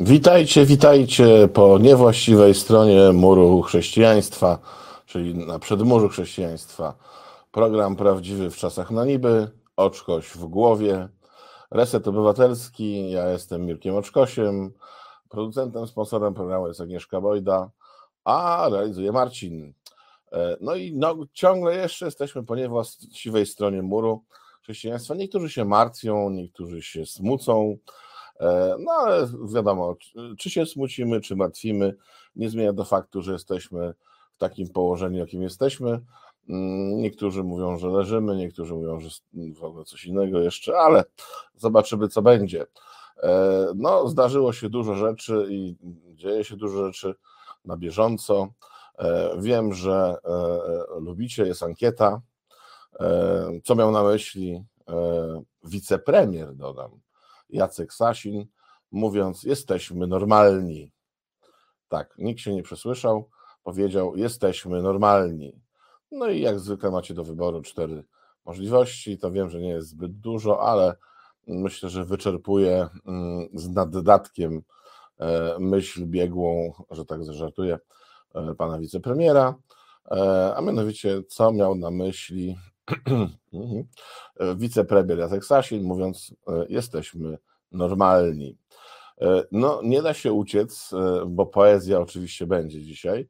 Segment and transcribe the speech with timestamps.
[0.00, 4.58] Witajcie, witajcie po niewłaściwej stronie muru chrześcijaństwa,
[5.06, 6.94] czyli na przedmurzu chrześcijaństwa.
[7.52, 11.08] Program prawdziwy w czasach na niby, oczkoś w głowie,
[11.70, 13.10] reset obywatelski.
[13.10, 14.72] Ja jestem Mirkiem Oczkosiem,
[15.28, 17.70] producentem, sponsorem programu jest Agnieszka Bojda,
[18.24, 19.72] a realizuje Marcin.
[20.32, 24.24] E, no i no, ciągle jeszcze jesteśmy po niewłaściwej stronie muru
[24.62, 25.14] chrześcijaństwa.
[25.14, 27.76] Niektórzy się martwią, niektórzy się smucą,
[28.78, 29.96] no ale wiadomo,
[30.38, 31.94] czy się smucimy, czy martwimy,
[32.36, 33.94] nie zmienia do faktu, że jesteśmy
[34.34, 36.00] w takim położeniu, jakim jesteśmy.
[36.48, 39.08] Mm, niektórzy mówią, że leżymy, niektórzy mówią, że
[39.54, 41.04] w ogóle coś innego jeszcze, ale
[41.56, 42.66] zobaczymy, co będzie.
[43.22, 45.76] E, no, zdarzyło się dużo rzeczy i
[46.14, 47.14] dzieje się dużo rzeczy
[47.64, 48.48] na bieżąco.
[48.98, 50.16] E, wiem, że
[51.00, 52.20] lubicie, jest ankieta.
[53.64, 54.64] Co miał na myśli
[55.64, 56.90] wicepremier, dodam,
[57.48, 58.46] Jacek Sasin,
[58.92, 60.92] mówiąc: Jesteśmy normalni.
[61.88, 63.30] Tak, nikt się nie przesłyszał,
[63.62, 65.60] powiedział: Jesteśmy normalni.
[66.10, 68.04] No i jak zwykle macie do wyboru cztery
[68.44, 69.18] możliwości.
[69.18, 70.96] To wiem, że nie jest zbyt dużo, ale
[71.46, 74.62] myślę, że wyczerpuje mm, z naddatkiem
[75.18, 77.78] e, myśl biegłą, że tak zażartuję,
[78.34, 79.54] e, pana wicepremiera.
[80.10, 82.56] E, a mianowicie, co miał na myśli
[83.52, 83.86] Mhm.
[84.56, 86.34] Wicepremier Jacek Sasin, mówiąc,
[86.68, 87.38] jesteśmy
[87.72, 88.58] normalni.
[89.20, 90.90] E, no, nie da się uciec,
[91.26, 93.28] bo poezja oczywiście będzie dzisiaj.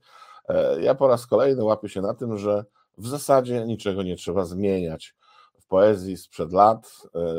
[0.81, 2.65] Ja po raz kolejny łapię się na tym, że
[2.99, 5.15] w zasadzie niczego nie trzeba zmieniać.
[5.61, 6.93] W poezji sprzed lat,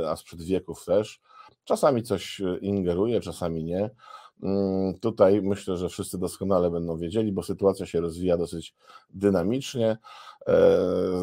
[0.07, 1.21] a sprzed wieków też.
[1.63, 3.89] Czasami coś ingeruje, czasami nie.
[4.43, 8.75] Mm, tutaj myślę, że wszyscy doskonale będą wiedzieli, bo sytuacja się rozwija dosyć
[9.09, 9.97] dynamicznie.
[10.47, 10.55] E,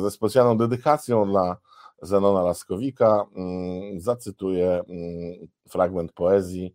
[0.02, 1.56] ze specjalną dedykacją dla
[2.02, 6.74] Zenona Laskowika mm, zacytuję mm, fragment poezji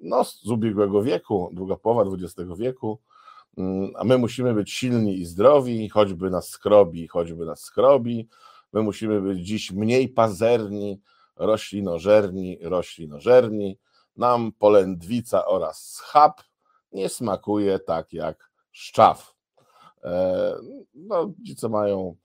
[0.00, 2.98] no, z ubiegłego wieku, druga połowa XX wieku.
[3.94, 8.28] A my musimy być silni i zdrowi, choćby nas skrobi, choćby nas skrobi.
[8.72, 11.00] My musimy być dziś mniej pazerni,
[11.36, 13.78] roślinożerni, roślinożerni
[14.16, 16.40] nam polędwica oraz schab
[16.92, 19.34] nie smakuje tak jak szczaw.
[20.04, 20.54] E,
[20.94, 22.16] no, ci, co mają, mm,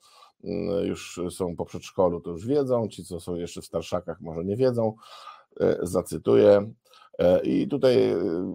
[0.83, 4.55] już są po przedszkolu, to już wiedzą, ci, co są jeszcze w starszakach, może nie
[4.55, 4.95] wiedzą.
[5.59, 6.71] E, zacytuję.
[7.19, 7.97] E, I tutaj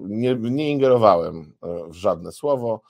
[0.08, 1.52] nie, nie ingerowałem
[1.88, 2.82] w żadne słowo.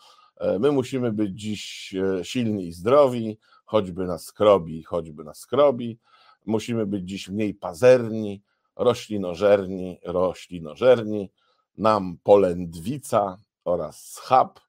[0.61, 5.99] My musimy być dziś silni i zdrowi, choćby nas skrobi, choćby nas skrobi.
[6.47, 8.43] Musimy być dziś mniej pazerni,
[8.77, 11.31] roślinożerni, roślinożerni,
[11.79, 14.61] nam polędwica oraz schab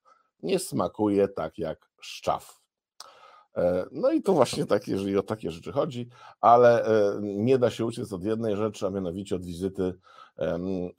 [0.44, 2.61] nie smakuje tak jak szczaw.
[3.57, 6.09] E, no i to właśnie takie, jeżeli o takie rzeczy chodzi,
[6.41, 9.94] ale e, nie da się uciec od jednej rzeczy, a mianowicie od wizyty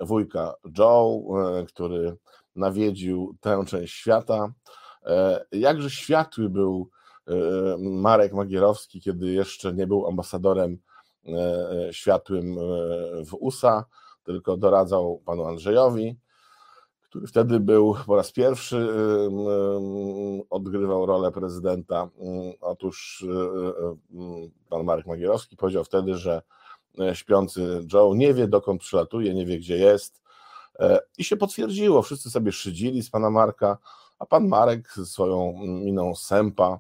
[0.01, 1.23] wujka Joe,
[1.61, 2.17] e, który
[2.57, 4.53] nawiedził tę część świata.
[5.53, 6.91] Jakże światły był
[7.79, 10.79] Marek Magierowski, kiedy jeszcze nie był ambasadorem
[11.29, 12.63] E, e, światłym e,
[13.25, 13.85] w USA,
[14.25, 16.17] tylko doradzał panu Andrzejowi,
[17.13, 18.89] który wtedy był po raz pierwszy,
[20.51, 22.09] odgrywał rolę prezydenta.
[22.61, 23.27] Otóż
[24.69, 26.43] pan Marek Magierowski powiedział wtedy, że
[27.13, 30.23] śpiący Joe nie wie dokąd przylatuje, nie wie gdzie jest.
[31.19, 33.79] I się potwierdziło, wszyscy sobie szydzili z pana Marka,
[34.19, 36.79] a pan Marek swoją miną sępa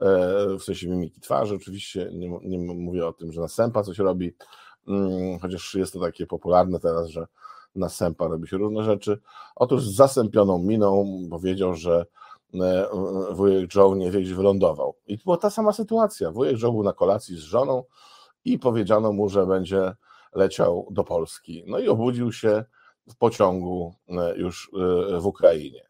[0.00, 1.54] E, w sensie mimiki twarzy.
[1.54, 4.34] Oczywiście nie, nie mówię o tym, że na sępa coś robi,
[4.88, 7.26] mm, chociaż jest to takie popularne teraz, że
[7.74, 9.18] na sępa robi się różne rzeczy.
[9.56, 12.06] Otóż z zasępioną miną powiedział, że
[12.54, 12.88] e,
[13.32, 14.94] wujek Joe nie wie, gdzie wylądował.
[15.06, 16.30] I była ta sama sytuacja.
[16.30, 17.84] Wujek Joe był na kolacji z żoną
[18.44, 19.92] i powiedziano mu, że będzie
[20.34, 21.64] leciał do Polski.
[21.66, 22.64] No i obudził się
[23.08, 24.70] w pociągu e, już
[25.20, 25.88] w Ukrainie.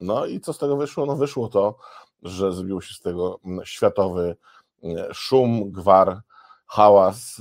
[0.00, 1.06] No i co z tego wyszło?
[1.06, 1.76] No wyszło to,
[2.22, 4.36] że zrobił się z tego światowy
[5.12, 6.22] szum, gwar,
[6.70, 7.40] hałas.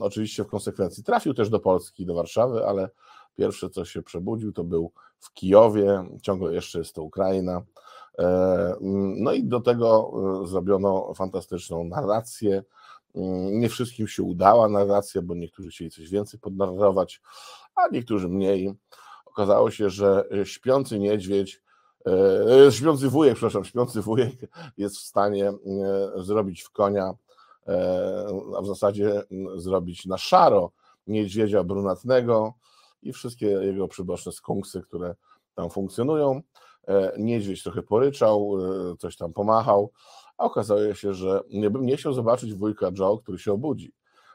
[0.00, 2.90] Oczywiście w konsekwencji trafił też do Polski, do Warszawy, ale
[3.36, 7.62] pierwsze co się przebudził to był w Kijowie, ciągle jeszcze jest to Ukraina.
[9.16, 10.12] No i do tego
[10.42, 12.62] e, zrobiono fantastyczną narrację.
[13.14, 17.20] Mm, nie wszystkim się udała narracja, bo niektórzy chcieli coś więcej podnarrować,
[17.74, 18.72] a niektórzy mniej.
[19.26, 21.62] Okazało się, że śpiący niedźwiedź
[22.06, 24.32] E, śpiący wujek, przepraszam, śpiący wujek
[24.76, 25.54] jest w stanie e,
[26.16, 27.14] zrobić w konia, e,
[28.58, 29.22] a w zasadzie
[29.56, 30.70] zrobić na szaro
[31.06, 32.54] niedźwiedzia brunatnego
[33.02, 35.14] i wszystkie jego przyboczne skunksy, które
[35.54, 36.42] tam funkcjonują.
[37.18, 38.54] Niedźwiedź trochę poryczał,
[38.98, 39.90] coś tam pomachał,
[40.38, 43.92] a okazało się, że nie bym nie chciał zobaczyć wujka Joe, który się obudzi,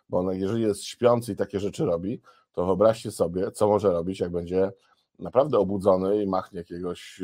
[0.09, 2.21] bo on, jeżeli jest śpiący i takie rzeczy robi,
[2.53, 4.71] to wyobraźcie sobie, co może robić, jak będzie
[5.19, 7.21] naprawdę obudzony i machnie jakiegoś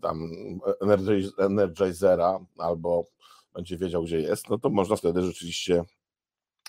[0.00, 0.30] tam
[1.38, 3.04] energizera albo
[3.58, 5.84] będzie wiedział, gdzie jest, no to można wtedy rzeczywiście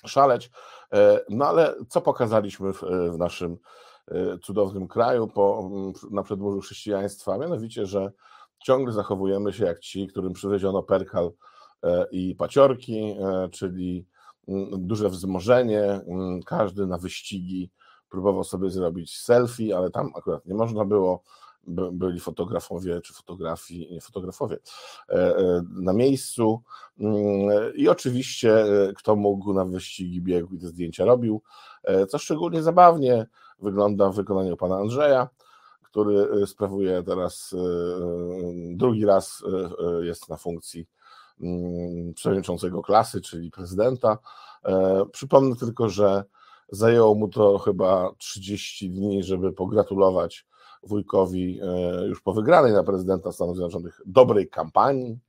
[0.05, 0.51] szaleć.
[1.29, 2.81] No ale co pokazaliśmy w,
[3.11, 3.57] w naszym
[4.43, 5.69] cudownym kraju po,
[6.11, 7.37] na przedmurzu chrześcijaństwa?
[7.37, 8.11] Mianowicie, że
[8.63, 11.31] ciągle zachowujemy się jak ci, którym przywieziono perkal
[11.83, 14.07] e, i paciorki, e, czyli
[14.77, 16.01] duże wzmożenie,
[16.45, 17.71] każdy na wyścigi
[18.09, 21.23] próbował sobie zrobić selfie, ale tam akurat nie można było,
[21.91, 24.57] byli fotografowie czy fotografii, nie fotografowie
[25.09, 25.33] e,
[25.71, 26.61] na miejscu
[26.99, 31.41] mm, i oczywiście kto mógł na wyścigi biegł i te zdjęcia robił,
[32.09, 33.25] co szczególnie zabawnie
[33.59, 35.29] wygląda w wykonaniu pana Andrzeja,
[35.81, 37.55] który sprawuje teraz
[38.71, 39.43] drugi raz
[40.01, 40.87] jest na funkcji
[41.41, 44.17] mm, przewodniczącego klasy, czyli prezydenta.
[44.65, 46.23] E, przypomnę tylko, że
[46.69, 50.45] zajęło mu to chyba 30 dni, żeby pogratulować
[50.83, 55.19] wujkowi e, już po wygranej na prezydenta Stanów Zjednoczonych dobrej kampanii,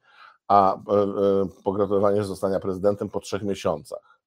[0.48, 0.80] a e,
[1.64, 4.20] pogratulowanie zostania prezydentem po trzech miesiącach.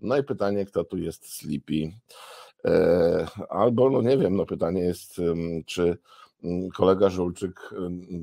[0.00, 1.92] No i pytanie, kto tu jest Sleepy?
[2.64, 5.14] E, albo, no nie wiem, no pytanie jest,
[5.66, 5.98] czy
[6.74, 7.74] kolega Żulczyk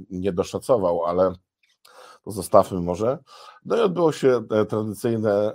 [0.10, 1.34] nie doszacował, ale
[2.24, 3.18] to zostawmy może.
[3.66, 5.54] No i odbyło się e, tradycyjne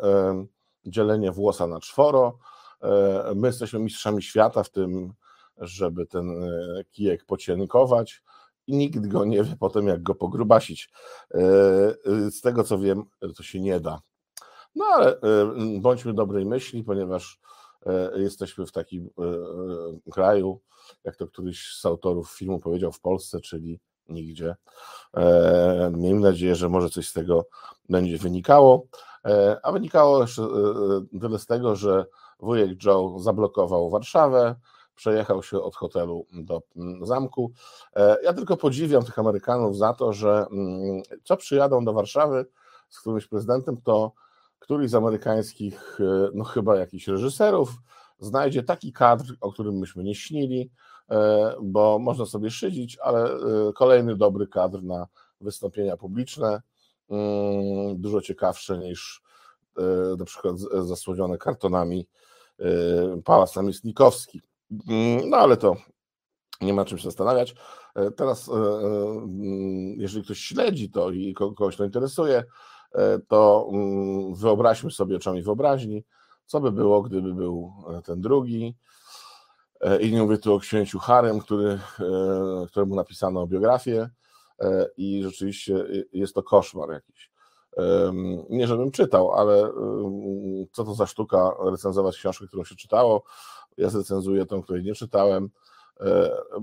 [0.86, 2.38] dzielenie włosa na czworo.
[2.82, 5.12] E, my jesteśmy mistrzami świata w tym,
[5.60, 6.26] żeby ten
[6.90, 8.22] kijek pocienkować
[8.66, 10.90] i nikt go nie wie potem, jak go pogrubasić.
[12.30, 13.02] Z tego co wiem,
[13.36, 14.00] to się nie da.
[14.74, 15.20] No ale
[15.80, 17.40] bądźmy dobrej myśli, ponieważ
[17.86, 20.60] E, jesteśmy w takim e, e, kraju,
[21.04, 24.56] jak to któryś z autorów filmu powiedział w Polsce, czyli nigdzie.
[25.92, 27.46] Miejmy nadzieję, że może coś z tego
[27.88, 28.86] będzie wynikało.
[29.62, 30.42] A wynikało jeszcze
[31.20, 32.06] tyle z tego, że
[32.38, 34.54] wujek Joe zablokował Warszawę,
[35.00, 37.52] przejechał się od hotelu do mm, zamku.
[38.22, 42.46] Ja tylko podziwiam tych Amerykanów za to, że mm, co przyjadą do Warszawy
[42.88, 44.12] z którymś prezydentem, to
[44.58, 47.70] któryś z amerykańskich, e, no chyba jakichś reżyserów,
[48.18, 50.70] znajdzie taki kadr, o którym myśmy nie śnili,
[51.10, 53.38] e, bo można sobie szydzić, ale e,
[53.74, 55.06] kolejny dobry kadr na
[55.40, 56.62] wystąpienia publiczne,
[57.10, 59.22] mm, dużo ciekawsze niż
[60.18, 62.08] na przykład zasłonione kartonami
[63.24, 64.42] Pałac Namiestnikowski.
[64.88, 65.76] Mm, no ale to
[66.60, 67.54] nie ma czym się zastanawiać.
[68.16, 68.50] Teraz,
[69.96, 72.44] jeżeli ktoś śledzi to i kogoś to interesuje,
[72.92, 76.04] E, to mm, wyobraźmy sobie oczami wyobraźni,
[76.46, 78.76] co by było, gdyby był e, ten drugi.
[79.80, 81.78] E, I nie mówię tu o księciu Harem, który,
[82.66, 84.10] któremu napisano biografię
[84.96, 87.29] i rzeczywiście jest to koszmar jakiś.
[88.50, 89.72] Nie, żebym czytał, ale
[90.72, 93.22] co to za sztuka recenzować książkę, którą się czytało.
[93.76, 95.50] Ja zrecenzuję tą, której nie czytałem.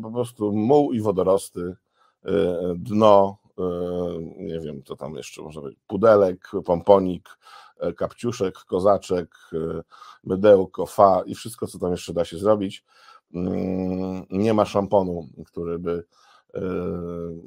[0.04, 1.75] Po prostu muł i wodorosty,
[2.75, 3.63] dno, E,
[4.38, 7.38] nie wiem, co tam jeszcze może być, pudelek, pomponik,
[7.77, 9.81] e, kapciuszek, kozaczek, e,
[10.24, 12.86] mydełko, fa i wszystko, co tam jeszcze da się zrobić.
[13.33, 16.06] Mm, nie ma szamponu, który by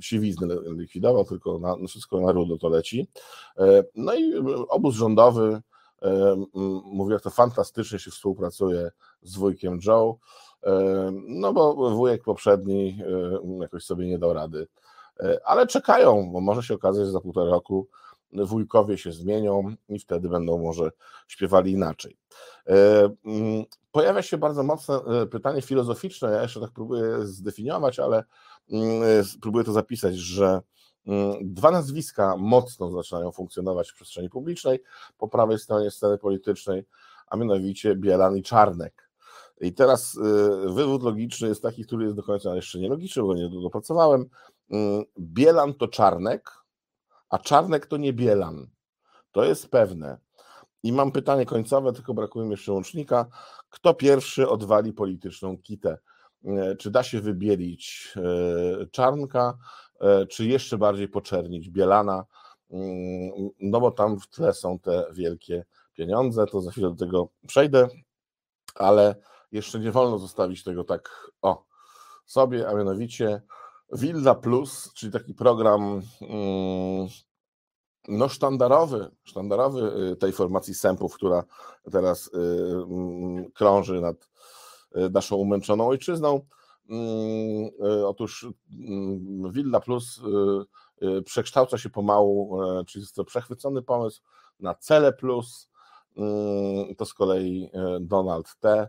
[0.01, 3.09] siwizny likwidował, tylko na, wszystko na rudo to leci.
[3.95, 4.35] No i
[4.69, 5.63] obóz rządowy
[6.85, 8.91] mówi, jak to fantastycznie się współpracuje
[9.23, 10.19] z wujkiem Joe,
[11.29, 12.99] no bo wujek poprzedni
[13.61, 14.67] jakoś sobie nie dał rady
[15.23, 17.89] E, ale czekają, bo może się okazać, że za półtora roku
[18.33, 20.91] wujkowie się zmienią i wtedy będą może
[21.29, 22.17] śpiewali inaczej.
[22.69, 22.75] E,
[23.93, 28.25] pojawia się bardzo mocne e, pytanie filozoficzne, ja jeszcze tak próbuję zdefiniować, ale
[29.41, 30.61] próbuję to zapisać, że
[31.07, 34.83] mm, dwa nazwiska mocno zaczynają funkcjonować w przestrzeni publicznej
[35.19, 36.85] po prawej stronie sceny politycznej,
[37.27, 39.11] a mianowicie Bielan i Czarnek.
[39.61, 40.19] I teraz
[40.67, 44.27] wywód logiczny jest taki, który jest do końca jeszcze nielogiczny, bo nie dopracowałem,
[44.71, 46.51] Mm, Bielan to Czarnek,
[47.31, 48.71] a Czarnek to nie Bielan.
[49.33, 50.19] To jest pewne.
[50.83, 53.27] I mam pytanie końcowe, tylko brakuje mi jeszcze łącznika.
[53.71, 55.99] Kto pierwszy odwali polityczną kitę?
[56.45, 59.59] E, czy da się wybielić e, Czarnka,
[60.01, 62.25] e, czy jeszcze bardziej poczernić Bielana?
[62.71, 67.29] Mm, no bo tam w tle są te wielkie pieniądze, to za chwilę do tego
[67.47, 67.89] przejdę,
[68.75, 69.15] ale
[69.53, 71.65] jeszcze nie wolno zostawić tego tak o
[72.27, 73.43] sobie, a mianowicie
[73.93, 77.09] Villa Plus, czyli taki program mm,
[78.09, 81.45] no sztandarowy, sztandarowy y, tej formacji sępów, która
[81.93, 82.39] teraz y,
[82.91, 84.30] mm, krąży nad
[84.95, 86.41] naszą umęczoną ojczyzną.
[86.91, 87.71] Mm,
[88.07, 88.47] otóż
[89.51, 90.21] Villa Plus
[91.25, 94.23] przekształca się pomału, czyli jest to przechwycony pomysł
[94.61, 95.71] na Cele Plus.
[96.99, 97.71] To z kolei
[98.01, 98.89] Donald T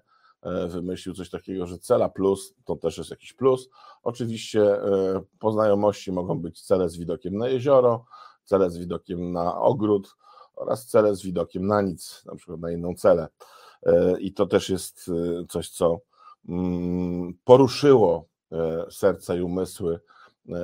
[0.67, 3.70] wymyślił coś takiego, że cela plus to też jest jakiś plus.
[4.03, 4.79] Oczywiście
[5.39, 8.05] po znajomości mogą być cele z widokiem na jezioro,
[8.43, 10.15] cele z widokiem na ogród
[10.55, 13.27] oraz cele z widokiem na nic, na przykład na inną celę.
[14.20, 15.12] I to też jest
[15.50, 16.00] coś, co
[16.50, 18.26] mm, poruszyło
[18.90, 20.00] serca i umysły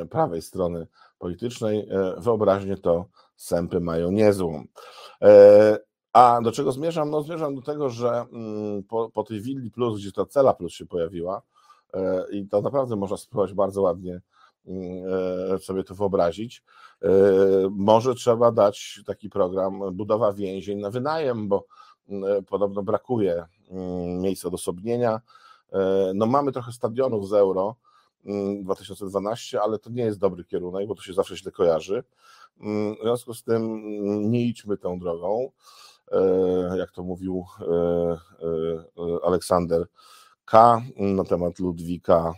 [0.10, 0.88] prawej strony
[1.20, 1.90] politycznej.
[2.18, 3.06] Wyobraźnie to
[3.36, 4.64] sępy mają niezłą.
[6.18, 7.10] A do czego zmierzam?
[7.10, 10.74] No zmierzam do tego, że mm, po, po tej Willi Plus, gdzie ta Cela Plus
[10.74, 11.42] się pojawiła
[11.94, 14.22] e, i to naprawdę można spróbować bardzo ładnie
[14.66, 15.04] mm,
[15.56, 16.64] e, sobie to wyobrazić,
[17.02, 17.10] e,
[17.72, 21.66] może trzeba dać taki program budowa więzień na wynajem, bo
[22.50, 23.46] podobno brakuje
[24.22, 25.22] miejsc odosobnienia.
[26.16, 27.76] No mamy trochę stadionów z Euro
[28.62, 32.04] 2012, ale to nie jest dobry kierunek, bo to się zawsze źle kojarzy.
[33.00, 33.82] W związku z tym
[34.32, 35.52] nie idźmy tą drogą.
[36.12, 39.86] E, jak to mówił e, e, Aleksander
[40.46, 40.82] K.
[40.98, 42.34] na temat Ludwika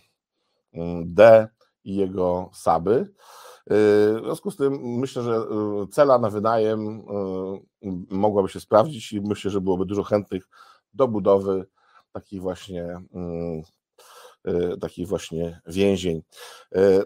[1.05, 1.47] D.
[1.83, 3.13] i jego Saby.
[3.69, 5.45] W związku z tym myślę, że
[5.91, 7.05] cela na wynajem
[8.09, 10.43] mogłaby się sprawdzić i myślę, że byłoby dużo chętnych
[10.93, 11.65] do budowy
[12.11, 13.01] takich właśnie
[14.81, 16.21] takich właśnie więzień.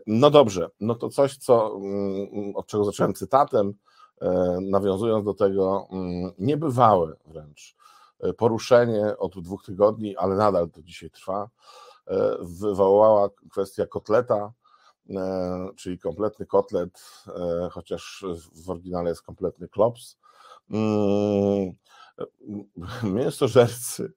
[0.07, 1.79] No dobrze, no to coś, co,
[2.55, 3.73] od czego zacząłem cytatem,
[4.61, 7.75] nawiązując do tego mm, niebywałe wręcz
[8.37, 11.49] poruszenie od dwóch tygodni, ale nadal to dzisiaj trwa,
[12.39, 14.53] wywołała kwestia kotleta,
[15.75, 17.23] czyli kompletny kotlet,
[17.71, 18.25] chociaż
[18.65, 20.17] w oryginale jest kompletny klops.
[20.69, 21.73] Mm,
[23.15, 24.13] mięsożercy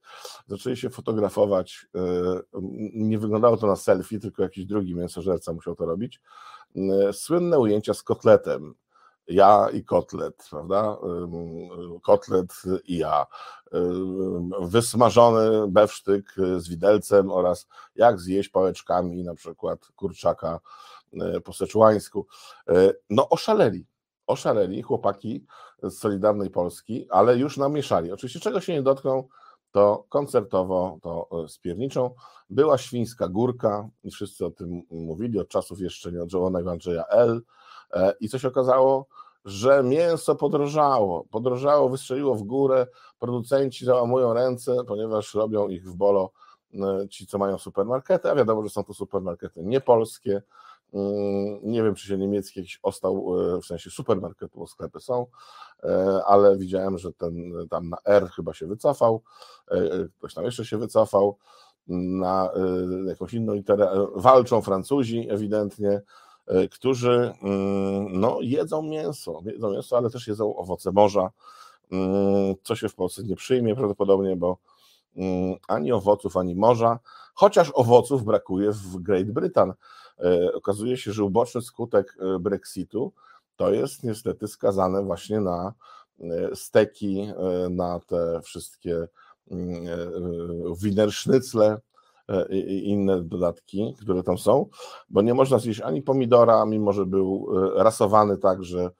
[0.47, 1.87] zaczęli się fotografować.
[2.93, 6.21] Nie wyglądało to na selfie, tylko jakiś drugi mięsożerca musiał to robić.
[7.11, 8.75] Słynne ujęcia z kotletem
[9.27, 10.97] ja i kotlet, prawda?
[12.03, 12.53] Kotlet
[12.85, 13.25] i ja.
[14.61, 20.59] Wysmażony bewsztyk z widelcem oraz jak zjeść pałeczkami na przykład kurczaka
[21.13, 22.27] e, po seczułańsku.
[23.09, 23.85] No oszaleli,
[24.27, 25.45] oszaleli chłopaki
[25.83, 28.11] z Solidarnej Polski, ale już namieszali.
[28.11, 29.27] Oczywiście czego się nie dotkną,
[29.71, 32.15] to koncertowo, to spierniczą.
[32.49, 37.41] Była Świńska Górka i wszyscy o tym mówili od czasów jeszcze nieodżałowanego Andrzeja L.,
[38.19, 39.07] I co się okazało?
[39.45, 42.87] Że mięso podrożało, podrożało, wystrzeliło w górę,
[43.19, 46.31] producenci załamują ręce, ponieważ robią ich w bolo
[46.73, 50.41] e, ci, co mają supermarkety, a wiadomo, że są to supermarkety niepolskie,
[50.93, 55.25] mm, nie wiem, czy się niemiecki jakiś ostał, e, w sensie supermarketu, bo sklepy są,
[56.25, 59.21] ale widziałem, że ten tam na R chyba się wycofał,
[60.17, 61.37] ktoś tam jeszcze się wycofał,
[61.87, 62.49] na
[63.05, 66.01] jakąś inną literę, walczą Francuzi ewidentnie, E,
[66.71, 71.31] którzy mm, no, jedzą mięso, jedzą mięso, ale też jedzą owoce morza,
[71.91, 74.57] mm, co się w Polsce nie przyjmie prawdopodobnie, bo
[75.15, 76.99] mm, ani owoców, ani morza,
[77.33, 79.73] chociaż owoców brakuje w Great Britain.
[80.19, 83.13] E, okazuje się, że uboczny skutek e, Brexitu
[83.55, 85.73] to jest niestety skazane właśnie na
[86.53, 87.27] steki,
[87.69, 89.07] na te wszystkie
[90.81, 91.96] wiener sznycle, E,
[92.49, 94.65] i inne dodatki, które tam są,
[95.09, 98.91] bo nie można zjeść ani pomidora, mimo że był e, rasowany tak, że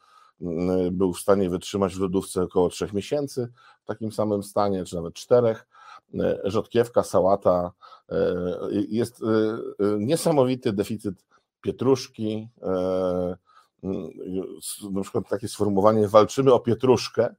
[0.42, 3.48] mm, był w stanie wytrzymać w lodówce około 3 miesięcy
[3.84, 5.68] w takim samym stanie, czy nawet czterech.
[6.20, 7.72] E, rzodkiewka, sałata.
[8.90, 9.22] Jest
[10.00, 11.26] niesamowity deficyt
[11.62, 12.50] pietruszki.
[14.92, 17.36] Na przykład takie sformułowanie walczymy o pietruszkę,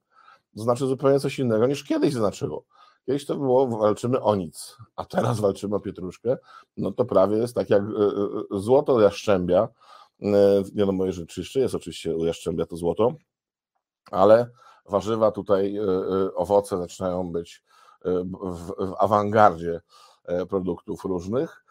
[0.54, 2.64] znaczy zupełnie coś innego niż kiedyś znaczyło.
[3.08, 6.36] Kiedyś to było walczymy o nic, a teraz walczymy o pietruszkę,
[6.76, 9.68] no to prawie jest tak jak e, e, złoto jaszczębia,
[10.22, 13.14] e, wiadomo, że czyszczy jest oczywiście u jaszczębia to złoto,
[14.10, 14.50] ale
[14.88, 15.78] warzywa tutaj,
[16.34, 17.64] owoce zaczynają być
[18.04, 19.80] w, w awangardzie
[20.48, 21.64] produktów różnych.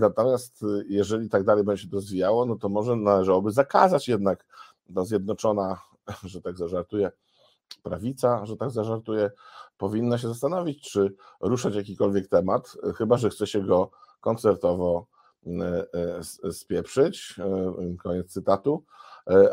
[0.00, 4.46] Natomiast jeżeli tak dalej będzie się to rozwijało, no to może należałoby zakazać jednak
[4.94, 5.80] ta zjednoczona,
[6.22, 7.10] że tak zażartuję,
[7.82, 9.30] prawica, że tak zażartuję,
[9.76, 13.90] powinna się zastanowić, czy ruszać jakikolwiek temat, chyba że chce się go
[14.20, 15.06] koncertowo
[15.46, 15.86] e,
[16.44, 17.34] e, spieprzyć.
[17.38, 18.84] E, koniec cytatu.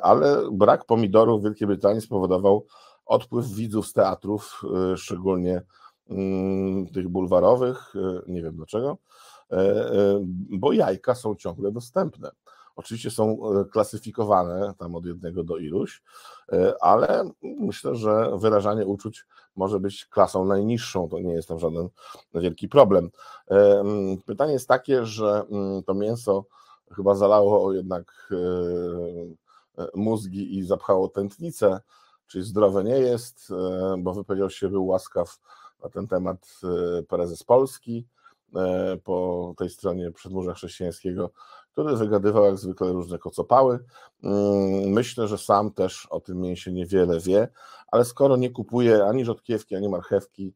[0.02, 2.66] Ale brak pomidorów w Wielkiej Brytanii spowodował
[3.06, 4.62] odpływ widzów z teatrów,
[4.96, 5.62] szczególnie
[6.10, 7.94] mm, tych bulwarowych,
[8.28, 8.98] nie wiem dlaczego,
[10.50, 12.32] bo jajka są ciągle dostępne.
[12.82, 16.04] Oczywiście są e, klasyfikowane tam od jednego do iluś,
[16.52, 21.90] e, ale myślę, że wyrażanie uczuć może być klasą najniższą, to nie jest tam żaden
[22.34, 23.10] wielki problem.
[23.52, 23.84] E,
[24.26, 25.44] pytanie jest takie, że
[25.86, 26.46] to mięso
[26.96, 28.34] chyba zalało jednak
[29.96, 31.80] mózgi i zapchało tętnicę,
[32.28, 33.50] czyli zdrowe nie jest,
[33.98, 35.40] bo wypowiedział się, był łaskaw
[35.84, 36.60] na ten temat
[37.08, 38.08] prezes Polski
[39.04, 41.32] po tej stronie przedmurza chrześcijańskiego,
[41.72, 43.80] który wygadywał jak zwykle różne kocopały.
[44.24, 47.48] Mm, myślę, że sam też o tym mięsie niewiele wie,
[47.88, 50.54] ale skoro nie kupuje ani rzodkiewki, ani marchewki,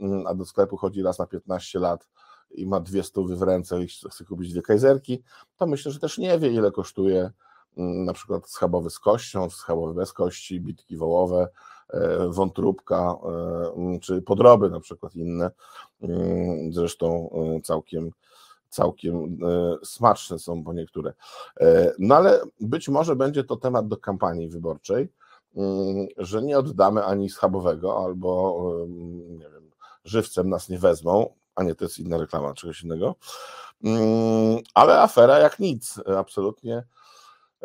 [0.00, 2.08] mm, a do sklepu chodzi raz na 15 lat,
[2.50, 5.22] i ma dwie stówy w ręce i chce kupić dwie kajzerki,
[5.56, 7.30] to myślę, że też nie wie, ile kosztuje
[7.76, 11.48] mm, na przykład schabowy z kością, schabowy bez kości, bitki wołowe,
[11.90, 13.16] e, wątróbka,
[13.94, 15.50] e, czy podroby na przykład inne,
[16.70, 18.10] zresztą e, całkiem
[18.68, 19.38] całkiem
[19.84, 21.12] smaczne są po niektóre.
[21.98, 25.12] No ale być może będzie to temat do kampanii wyborczej,
[26.16, 28.62] że nie oddamy ani schabowego, albo
[29.28, 29.70] nie wiem,
[30.04, 33.14] żywcem nas nie wezmą, a nie, to jest inna reklama, czegoś innego.
[33.84, 36.84] Mm, ale afera jak nic, absolutnie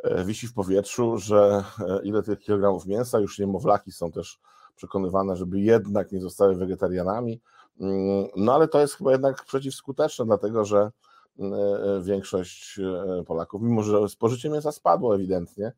[0.03, 4.39] e, wisi w powietrzu, że e, ile tych kilogramów mięsa, już niemowlaki są też
[4.82, 7.42] przekonywane, żeby jednak nie zostały wegetarianami.
[7.80, 10.92] Mm, no ale to jest chyba jednak przeciwskuteczne, dlatego że
[11.40, 12.80] mm, e, większość
[13.28, 15.72] Polaków, mimo że spożycie mięsa spadło ewidentnie,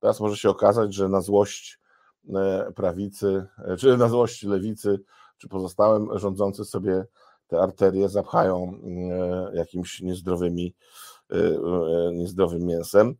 [0.00, 1.80] teraz może się okazać, że na złość
[2.74, 3.46] prawicy,
[3.78, 5.00] czy na złość lewicy,
[5.38, 7.04] czy pozostałym rządzący sobie
[7.50, 8.74] te arterie zapchają
[9.52, 10.74] e, jakimś niezdrowymi,
[11.30, 13.14] e, e, niezdrowym mięsem.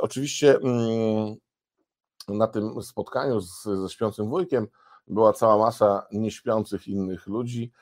[0.00, 1.34] Oczywiście mm,
[2.28, 4.66] na tym spotkaniu z, ze śpiącym wujkiem
[5.06, 7.72] była cała masa nieśpiących innych ludzi.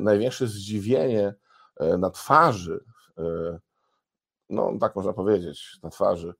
[0.00, 1.34] Największe zdziwienie
[1.98, 2.84] na twarzy,
[4.50, 6.34] no tak można powiedzieć, na twarzy,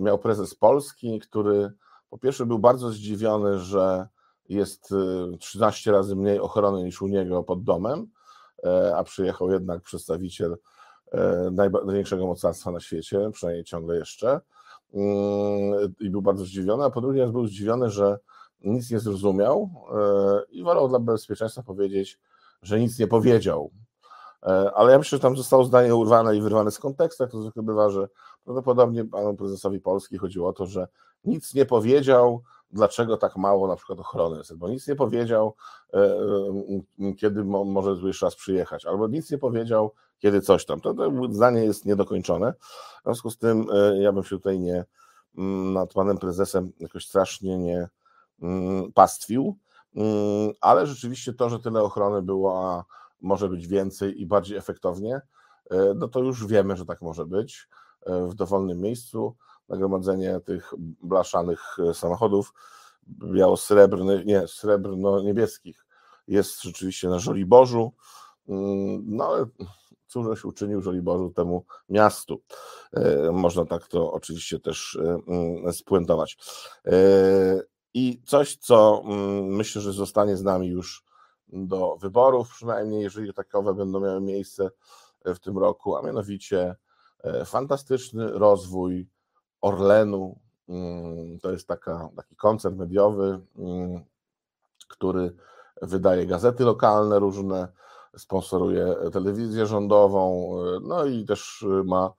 [0.00, 1.72] miał prezes Polski, który
[2.10, 4.08] po pierwsze był bardzo zdziwiony, że
[4.48, 4.94] jest
[5.38, 8.06] 13 y, razy mniej ochrony niż u niego pod domem,
[8.64, 10.56] e, a przyjechał jednak przedstawiciel
[11.12, 11.50] e,
[11.84, 14.40] największego mocarstwa na świecie, przynajmniej ciągle jeszcze.
[14.94, 18.18] Mm, I był bardzo zdziwiony, a po drugie był zdziwiony, że
[18.60, 22.20] nic nie zrozumiał e, i wolał dla bezpieczeństwa powiedzieć,
[22.62, 23.70] że nic nie powiedział.
[24.74, 27.62] Ale ja myślę, że tam zostało zdanie urwane i wyrwane z kontekstu, jak to zwykle
[27.62, 28.08] bywa, że
[28.44, 30.88] prawdopodobnie panu prezesowi Polski chodziło o to, że
[31.24, 35.54] nic nie powiedział, dlaczego tak mało na przykład ochrony jest, bo nic nie powiedział,
[35.94, 40.80] e, e, kiedy może jeszcze raz przyjechać, albo nic nie powiedział, kiedy coś tam.
[40.80, 42.54] To, to zdanie jest niedokończone.
[43.00, 44.84] W związku z tym e, ja bym się tutaj nie
[45.72, 47.88] nad panem prezesem jakoś strasznie nie
[48.94, 49.56] pastwił,
[50.60, 52.84] ale rzeczywiście to, że tyle ochrony było, a
[53.20, 55.20] może być więcej i bardziej efektownie,
[55.94, 57.68] no to już wiemy, że tak może być
[58.06, 59.36] w dowolnym miejscu
[59.72, 62.52] nagromadzenie tych blaszanych e, samochodów
[63.08, 65.86] biało-srebrnych, nie, srebrno-niebieskich
[66.28, 67.92] jest rzeczywiście na Żoliborzu.
[68.48, 69.46] Mm, no ale
[70.06, 72.42] cóż uczynił Żoliborzu temu miastu.
[72.92, 76.36] E, można tak to oczywiście też e, mm, spuentować.
[77.94, 81.04] I coś, co mm, myślę, że zostanie z nami już
[81.48, 84.70] do wyborów, przynajmniej jeżeli takowe będą miały miejsce
[85.24, 86.76] w tym roku, a mianowicie
[87.44, 89.08] fantastyczny rozwój
[89.60, 90.38] Orlenu.
[90.68, 94.04] Mm, to jest taka, taki koncert mediowy, mm,
[94.88, 95.36] który
[95.82, 97.68] wydaje gazety lokalne różne,
[98.16, 102.12] sponsoruje telewizję rządową, no i też ma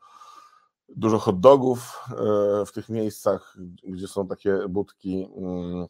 [0.95, 5.87] dużo hot dogów e, w tych miejscach, gdzie są takie budki, mm,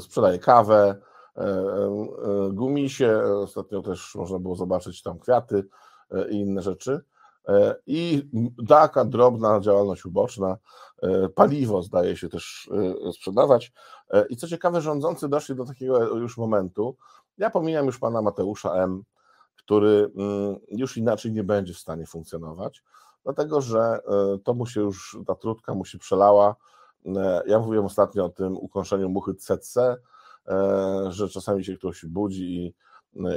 [0.00, 0.96] sprzedaje kawę,
[1.36, 5.68] e, e, gumisie, ostatnio też można było zobaczyć tam kwiaty
[6.30, 7.04] i inne rzeczy.
[7.48, 8.28] E, I
[8.68, 10.56] taka drobna działalność uboczna,
[11.02, 12.70] e, paliwo zdaje się też
[13.08, 13.72] e, sprzedawać.
[14.30, 16.96] I co ciekawe, rządzący doszli do takiego już momentu.
[17.38, 19.02] Ja pomijam już pana Mateusza M.,
[19.56, 22.82] który mm, już inaczej nie będzie w stanie funkcjonować,
[23.24, 23.98] dlatego że
[24.44, 26.56] to mu się już, ta trudka mu się przelała.
[27.46, 29.96] Ja mówiłem ostatnio o tym ukąszeniu muchy CC,
[31.08, 32.74] że czasami się ktoś budzi i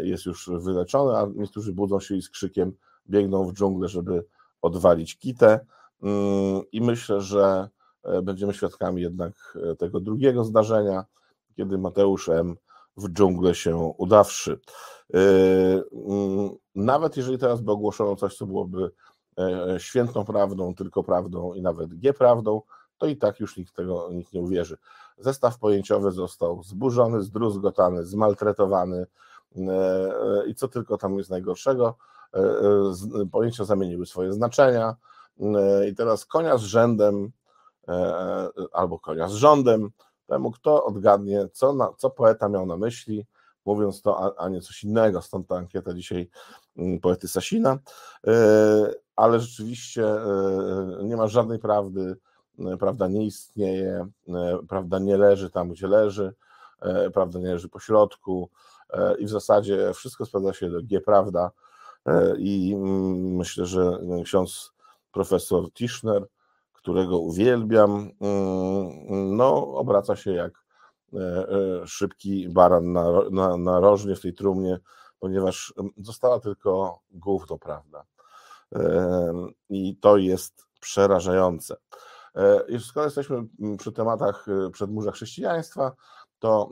[0.03, 2.73] jest już wyleczony, a niektórzy budzą się i z krzykiem
[3.09, 4.25] biegną w dżunglę, żeby
[4.61, 5.59] odwalić kitę.
[6.03, 7.69] Mm, I myślę, że
[8.03, 11.05] e, będziemy świadkami jednak e, tego drugiego zdarzenia,
[11.55, 12.55] kiedy Mateusz M.
[12.97, 14.59] w dżunglę się udawszy.
[15.13, 15.19] E,
[16.09, 18.91] mm, nawet jeżeli teraz by ogłoszono coś, co byłoby
[19.77, 22.61] świętą prawdą, tylko prawdą i nawet G-prawdą,
[22.97, 24.77] to i tak już nikt tego nikt nie uwierzy.
[25.17, 29.05] Zestaw pojęciowy został zburzony, zdruzgotany, zmaltretowany
[30.47, 31.97] i co tylko tam jest najgorszego.
[32.35, 34.95] E, e, pojęcia zamieniły swoje znaczenia.
[35.39, 37.31] E, i teraz konia z rzędem
[38.71, 39.89] albo konia z rządem,
[40.27, 43.25] temu kto odgadnie, co, na, co poeta miał na myśli,
[43.65, 46.29] mówiąc to, a, a nie coś innego, stąd ta ankieta dzisiaj
[46.77, 47.77] mm, poety Sasina,
[49.15, 50.05] ale rzeczywiście
[51.03, 52.15] nie ma żadnej prawdy,
[52.79, 54.07] prawda nie istnieje,
[54.69, 56.33] prawda nie leży tam, gdzie leży,
[57.13, 58.49] prawda nie leży po środku.
[59.19, 61.51] I w zasadzie wszystko sprawdza się do G prawda
[62.37, 64.73] i mm, myślę, że ksiądz
[65.11, 66.27] profesor Tischner,
[66.73, 70.65] którego uwielbiam, mm, no obraca się jak
[71.85, 74.79] szybki baran na, na, na rożnie w tej trumnie,
[75.19, 78.05] ponieważ została tylko gówno prawda.
[79.69, 81.75] I to jest przerażające.
[82.67, 83.43] I skoro jesteśmy
[83.77, 85.91] przy tematach przedmurza chrześcijaństwa,
[86.39, 86.69] to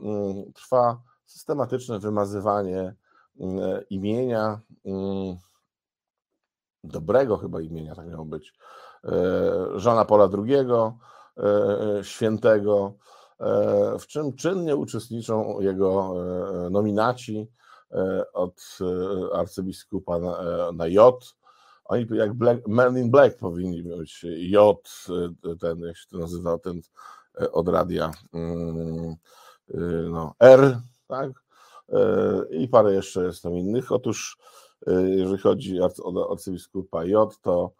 [0.54, 2.94] trwa systematyczne wymazywanie
[3.90, 4.60] imienia,
[6.84, 8.54] dobrego chyba imienia, tak miało być,
[9.74, 10.66] Żana Pola II,
[12.02, 12.94] świętego,
[14.00, 16.14] w czym czynnie uczestniczą jego
[16.70, 17.50] nominaci
[18.32, 18.78] od
[19.32, 20.18] arcybiskupa
[20.72, 21.34] na, J,
[21.84, 24.24] oni jak Black, Men in Black powinni być.
[24.38, 24.88] J,
[25.60, 26.80] ten, jak się to nazywa, ten
[27.40, 29.14] e, od radia, mm,
[30.10, 31.43] no, R, tak?
[31.92, 33.92] E, I parę jeszcze jest tam innych.
[33.92, 34.38] Otóż,
[34.86, 37.72] e, jeżeli chodzi o arcybiskupa J, to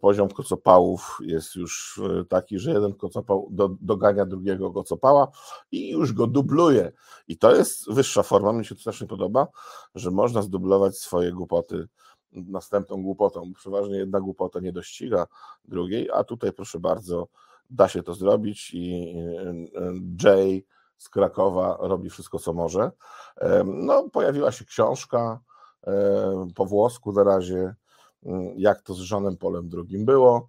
[0.00, 5.28] poziom kocopałów jest już taki, że jeden kocopał do, dogania drugiego kocopała
[5.72, 6.92] i już go dubluje.
[7.28, 8.52] I to jest wyższa forma.
[8.52, 9.46] Mi się to strasznie podoba,
[9.94, 11.88] że można zdublować swoje głupoty
[12.32, 13.52] następną głupotą.
[13.54, 15.26] Przeważnie jedna głupota nie dościga
[15.64, 17.28] drugiej, a tutaj proszę bardzo,
[17.70, 19.14] da się to zrobić i
[20.24, 20.64] Jay
[20.98, 22.90] z Krakowa robi wszystko, co może.
[23.64, 25.40] No, pojawiła się książka
[26.54, 27.74] po włosku na razie,
[28.56, 30.48] jak to z Żonem Polem II było.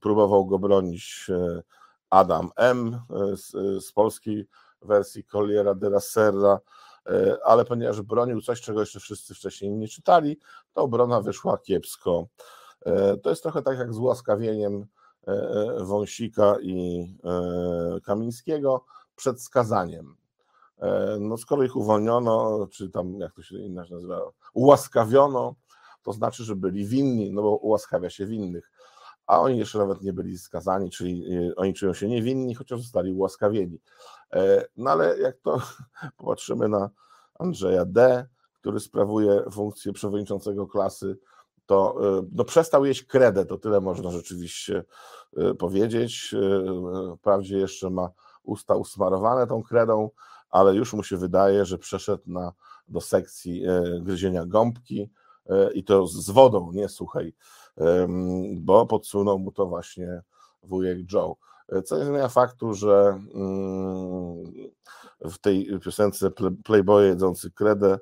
[0.00, 1.62] Próbował go bronić e,
[2.10, 3.00] Adam M.
[3.10, 3.50] E, z,
[3.84, 4.48] z polskiej
[4.82, 6.60] wersji Colliera de la Serra,
[7.06, 10.38] E, ale ponieważ bronił coś, czego jeszcze wszyscy wcześniej nie czytali,
[10.72, 12.26] to obrona wyszła kiepsko.
[12.86, 14.86] E, to jest trochę tak jak z ułaskawieniem e,
[15.80, 17.06] Wąsika i
[18.04, 18.84] Kamińskiego
[19.16, 20.16] przed skazaniem.
[21.20, 24.20] No skoro ich uwolniono, czy tam jak to się inaczej nazywa,
[24.54, 25.54] ułaskawiono,
[26.02, 28.70] to znaczy, że byli winni, no bo ułaskawia się winnych,
[29.26, 31.24] a oni jeszcze nawet nie byli skazani, czyli
[31.56, 33.80] oni czują się niewinni, chociaż zostali ułaskawieni.
[34.32, 35.58] E, no ale jak to
[36.16, 36.90] popatrzymy na
[37.38, 38.26] Andrzeja D.,
[38.60, 41.18] który sprawuje funkcję przewodniczącego klasy,
[41.66, 44.84] to e, no, przestał jeść kredę, to tyle można rzeczywiście
[45.36, 46.34] e, powiedzieć.
[47.18, 48.10] Wprawdzie jeszcze ma
[48.42, 50.10] usta usmarowane tą kredą,
[50.50, 52.52] ale już mu się wydaje, że przeszedł na,
[52.88, 53.62] do sekcji
[54.00, 55.10] gryzienia gąbki
[55.74, 57.34] i to z wodą, nie suchej,
[58.56, 60.22] bo podsunął mu to właśnie
[60.62, 61.36] wujek Joe.
[61.84, 64.44] Co nie zmienia faktu, że mm,
[65.20, 66.30] w tej piosence
[66.64, 67.98] Playboy jedzący kredę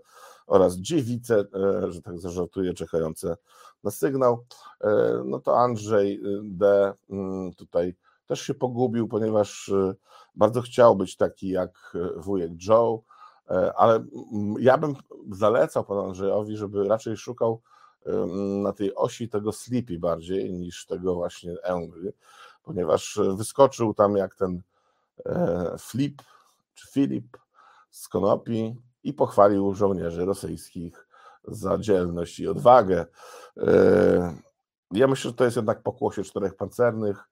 [0.52, 1.44] oraz dziewice,
[1.88, 3.36] że tak zażartuję, czekające
[3.84, 4.44] na sygnał,
[4.80, 6.92] e, no to Andrzej y, D.
[7.10, 7.94] Mm, tutaj
[8.26, 9.94] też się pogubił, ponieważ y,
[10.34, 13.02] bardzo chciał być taki jak wujek Joe,
[13.50, 14.94] e, ale mm, ja bym
[15.30, 17.60] zalecał panu Andrzejowi, żeby raczej szukał
[18.62, 22.12] na tej osi tego sleepy bardziej niż tego właśnie angry,
[22.62, 24.62] ponieważ wyskoczył tam jak ten
[25.26, 26.22] e, Flip
[26.74, 27.36] czy Filip
[27.90, 31.06] z Konopi i pochwalił żołnierzy rosyjskich
[31.44, 33.06] za dzielność i odwagę.
[33.56, 34.36] E,
[34.92, 37.28] ja myślę, że to jest jednak pokłosie czterech pancernych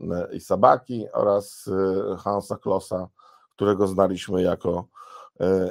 [0.00, 1.70] e, i Sabaki oraz
[2.18, 3.08] Hansa Klossa,
[3.50, 4.88] którego znaliśmy jako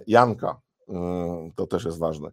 [0.08, 0.62] Janka.
[1.56, 2.32] To też jest ważne.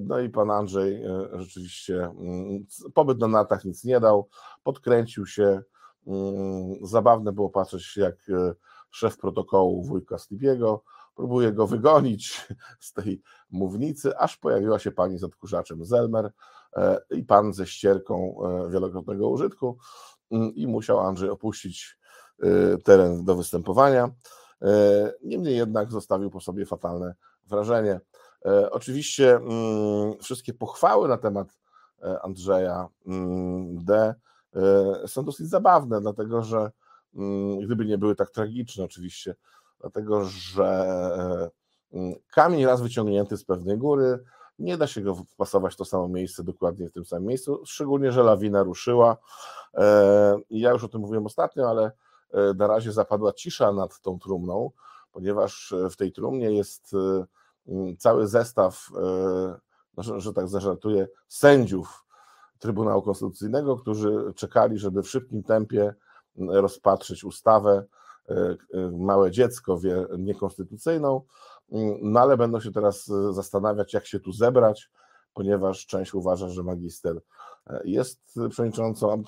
[0.00, 4.28] No i pan Andrzej rzeczywiście mm, pobyt na nartach nic nie dał
[4.62, 5.62] podkręcił się.
[6.06, 8.54] Mm, zabawne było patrzeć, jak e,
[8.90, 10.82] szef protokołu wujka Slibiego
[11.14, 12.48] próbuje go wygonić
[12.80, 16.30] z tej mównicy, aż pojawiła się pani z odkurzaczem Zelmer
[16.76, 19.78] e, i pan ze ścierką e, wielokrotnego użytku
[20.30, 21.98] mm, i musiał Andrzej opuścić
[22.84, 24.10] teren do występowania.
[25.22, 27.14] Niemniej jednak zostawił po sobie fatalne
[27.46, 28.00] wrażenie.
[28.70, 31.58] Oczywiście mm, wszystkie pochwały na temat
[32.22, 32.88] Andrzeja
[33.70, 34.14] D
[34.56, 36.70] E, są dosyć zabawne, dlatego że
[37.14, 39.34] mm, gdyby nie były tak tragiczne oczywiście,
[39.84, 40.64] dlatego że
[41.92, 44.24] e, mm, kamień raz wyciągnięty z pewnej góry,
[44.58, 48.12] nie da się go wpasować w to samo miejsce dokładnie w tym samym miejscu, szczególnie,
[48.12, 49.16] że lawina ruszyła.
[49.74, 51.92] E, ja już o tym mówiłem ostatnio, ale
[52.56, 54.70] na razie zapadła cisza nad tą trumną,
[55.12, 56.92] ponieważ w tej trumnie jest
[57.98, 58.88] cały zestaw,
[59.96, 62.04] no, że tak zażartuję, sędziów
[62.58, 65.94] Trybunału Konstytucyjnego, którzy czekali, żeby w szybkim tempie
[66.36, 67.84] rozpatrzyć ustawę.
[68.28, 71.20] E, e, małe dziecko wie niekonstytucyjną,
[72.02, 74.90] no ale będą się teraz zastanawiać, jak się tu zebrać,
[75.34, 77.20] ponieważ część uważa, że magister
[77.66, 79.22] e, jest przewodniczącą,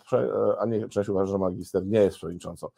[0.59, 2.69] a nie część uważa, że magister nie jest przewodniczącą.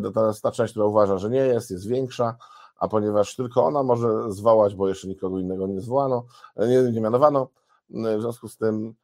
[0.00, 2.36] Natomiast ta część, która uważa, że nie jest, jest większa,
[2.76, 6.24] a ponieważ tylko ona może zwołać, bo jeszcze nikogo innego nie zwołano,
[6.56, 7.48] nie, nie mianowano,
[7.90, 8.94] w związku z tym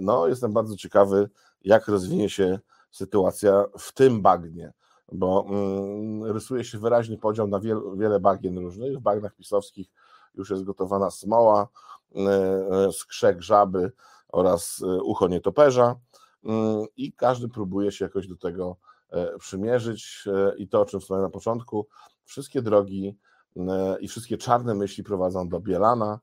[0.00, 1.30] no, jestem bardzo ciekawy,
[1.64, 2.58] jak rozwinie się
[2.90, 4.72] sytuacja w tym bagnie,
[5.12, 7.60] bo mm, rysuje się wyraźny podział na
[7.96, 8.98] wiele, bagien różnych.
[8.98, 9.88] W bagnach pisowskich
[10.34, 11.68] już jest gotowana smoła,
[12.92, 13.92] skrzek żaby
[14.28, 15.96] oraz ucho nietoperza
[16.44, 18.76] mm, i każdy próbuje się jakoś do tego
[19.10, 21.88] E, przymierzyć e, i to, o czym wspomniałem na początku,
[22.24, 23.18] wszystkie drogi
[23.56, 26.20] e, i wszystkie czarne myśli prowadzą do Bielana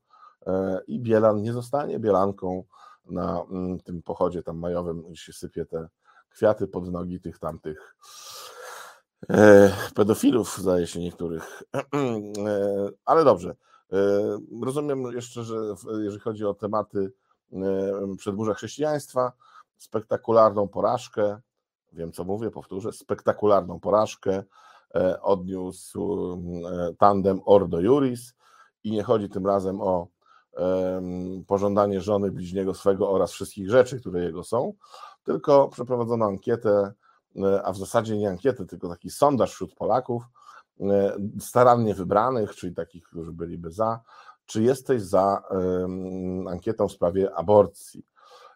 [0.88, 2.64] i Bielan nie zostanie Bielanką
[3.06, 5.88] na mm, tym pochodzie tam majowym, gdzie się sypie te
[6.30, 7.96] kwiaty pod nogi tych tamtych
[9.96, 11.64] pedofilów, zdaje się niektórych.
[13.06, 13.56] Ale dobrze.
[14.64, 15.56] Rozumiem jeszcze, że
[15.88, 17.12] jeżeli chodzi o tematy
[18.18, 19.32] przedmurza chrześcijaństwa,
[19.78, 21.42] spektakularną porażkę
[21.94, 24.44] wiem co mówię, powtórzę, spektakularną porażkę
[24.96, 26.32] e, odniósł
[26.66, 28.34] e, tandem Ordo Juris
[28.84, 30.08] i nie chodzi tym razem o
[31.48, 34.74] pożądanie żony bliźniego swego oraz wszystkich rzeczy, które jego są,
[35.24, 36.94] tylko przeprowadzono ankietę, e,
[37.64, 40.24] a w zasadzie nie ankietę, tylko taki sondaż wśród Polaków,
[41.40, 44.00] starannie wybranych, czyli takich, którzy byliby za,
[44.46, 45.44] czy jesteś za
[46.48, 48.06] ankietą w sprawie aborcji.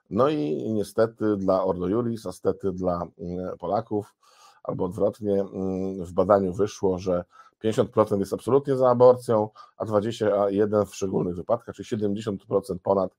[0.09, 2.31] No i niestety dla Ordo Juris, a
[2.71, 4.15] dla mm, Polaków,
[4.63, 7.25] albo odwrotnie, mm, w badaniu wyszło, że
[7.63, 12.37] 50% jest absolutnie za aborcją, a 21% w szczególnych wypadkach, czyli 70%
[12.83, 13.11] ponad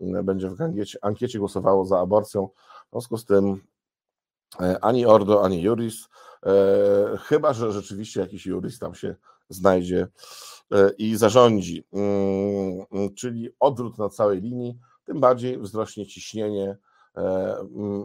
[0.00, 2.48] mm, będzie w ankiecie, ankiecie głosowało za aborcją.
[2.88, 3.58] W związku z tym e,
[4.80, 6.08] ani Ordo, ani Juris,
[6.46, 9.14] e, chyba że rzeczywiście jakiś Juris tam się
[9.48, 10.08] znajdzie
[10.72, 11.84] e, i zarządzi.
[13.16, 16.76] Czyli odwrót na całej linii tym bardziej wzrośnie ciśnienie,
[17.16, 17.56] e,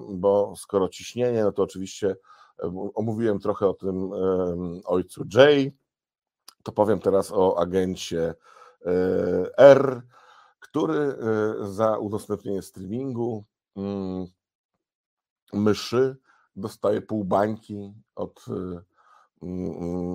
[0.10, 2.16] bo skoro ciśnienie, no to oczywiście
[2.96, 4.12] omówiłem trochę o tym
[4.86, 5.74] ojcu J,
[6.64, 8.36] to powiem teraz o agencie
[8.86, 8.94] e,
[9.58, 10.02] R,
[10.60, 11.16] który e,
[11.72, 13.46] za udostępnienie streamingu
[15.54, 16.18] myszy
[16.56, 18.46] dostaje pół bańki od,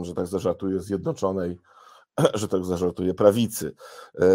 [0.03, 1.59] że tak zażartuję, Zjednoczonej
[2.35, 3.75] że tak zażartuję, prawicy.
[4.19, 4.27] E,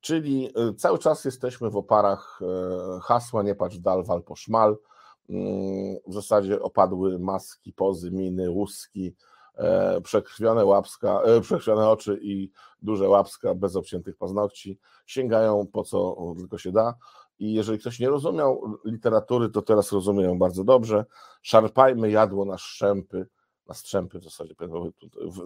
[0.00, 4.76] czyli e, cały czas jesteśmy w oparach e, hasła nie patrz dal, wal po szmal.
[5.30, 9.14] Mm, w zasadzie opadły maski, pozy, miny, łuski,
[10.02, 12.50] przekrwione łapska, przekrwione oczy i
[12.82, 16.94] duże łapska bez obciętych paznokci sięgają po co tylko się da.
[17.40, 21.04] I jeżeli ktoś nie rozumiał literatury, to teraz rozumieją bardzo dobrze.
[21.42, 23.26] Szarpajmy jadło na szczępy,
[23.68, 24.54] na strzępy w zasadzie,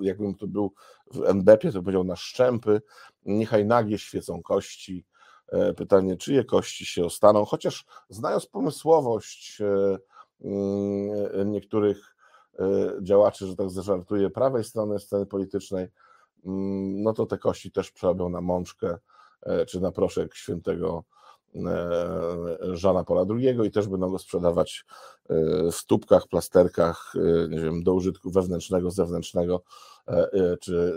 [0.00, 0.72] jakbym to był
[1.12, 2.82] w NBP, to powiedział na szczępy,
[3.24, 5.06] niechaj nagie świecą kości,
[5.48, 9.98] e, pytanie, czyje kości się ostaną, chociaż znając pomysłowość e,
[10.44, 12.16] mm, niektórych
[12.58, 12.64] e,
[13.02, 15.88] działaczy, że tak zażartuję, prawej strony sceny politycznej,
[16.44, 18.98] mm, no to te kości też przerobią na mączkę
[19.68, 21.04] czy na proszek świętego
[22.72, 24.84] Żana Pola II i też będą go sprzedawać
[25.30, 25.34] e,
[25.72, 29.62] w tubkach, plasterkach, e, nie wiem, do użytku wewnętrznego, zewnętrznego,
[30.60, 30.92] czy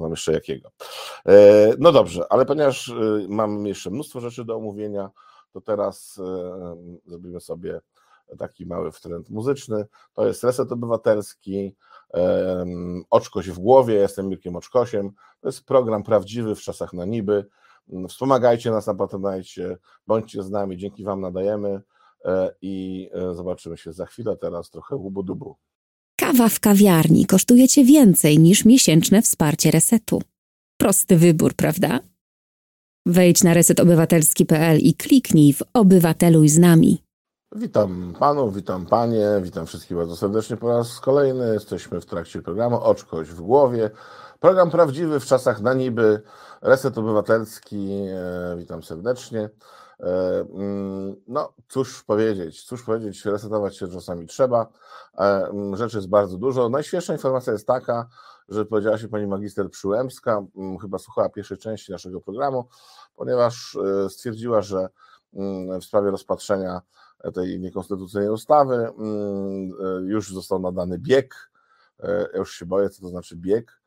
[0.00, 0.70] tam jeszcze jakiego.
[1.78, 2.92] No dobrze, ale ponieważ
[3.28, 5.10] mam jeszcze mnóstwo rzeczy do omówienia,
[5.52, 6.20] to teraz
[7.06, 7.80] zrobimy sobie
[8.38, 9.86] taki mały wtręt muzyczny.
[10.14, 11.76] To jest Reset Obywatelski,
[13.10, 15.12] Oczkoś w głowie, jestem Mirkiem Oczkosiem.
[15.40, 17.46] To jest program prawdziwy w czasach na niby.
[18.08, 21.80] Wspomagajcie nas na Patronite, bądźcie z nami, dzięki Wam nadajemy
[22.24, 24.36] e, i e, zobaczymy się za chwilę.
[24.36, 25.54] Teraz trochę łubu-dubu.
[26.16, 30.22] Kawa w kawiarni kosztuje Cię więcej niż miesięczne wsparcie resetu.
[30.80, 32.00] Prosty wybór, prawda?
[33.06, 37.02] Wejdź na resetobywatelski.pl i kliknij w Obywateluj z nami.
[37.56, 41.54] Witam panów, witam panie, witam wszystkich bardzo serdecznie po raz kolejny.
[41.54, 43.90] Jesteśmy w trakcie programu Oczkość w głowie.
[44.40, 46.22] Program prawdziwy w czasach na niby.
[46.62, 49.50] Reset Obywatelski, e, witam serdecznie.
[50.00, 54.66] E, mm, no, cóż powiedzieć, cóż powiedzieć, resetować się czasami trzeba.
[55.18, 56.68] E, mm, rzeczy jest bardzo dużo.
[56.68, 58.08] Najświeższa informacja jest taka,
[58.48, 62.68] że powiedziała się pani magister Przyłębska, mm, chyba słuchała pierwszej części naszego programu,
[63.16, 64.88] ponieważ stwierdziła, że
[65.80, 66.80] w sprawie rozpatrzenia
[67.34, 68.92] tej niekonstytucyjnej ustawy
[70.06, 71.50] już został nadany bieg.
[72.32, 73.80] Ja już się boję, co to znaczy bieg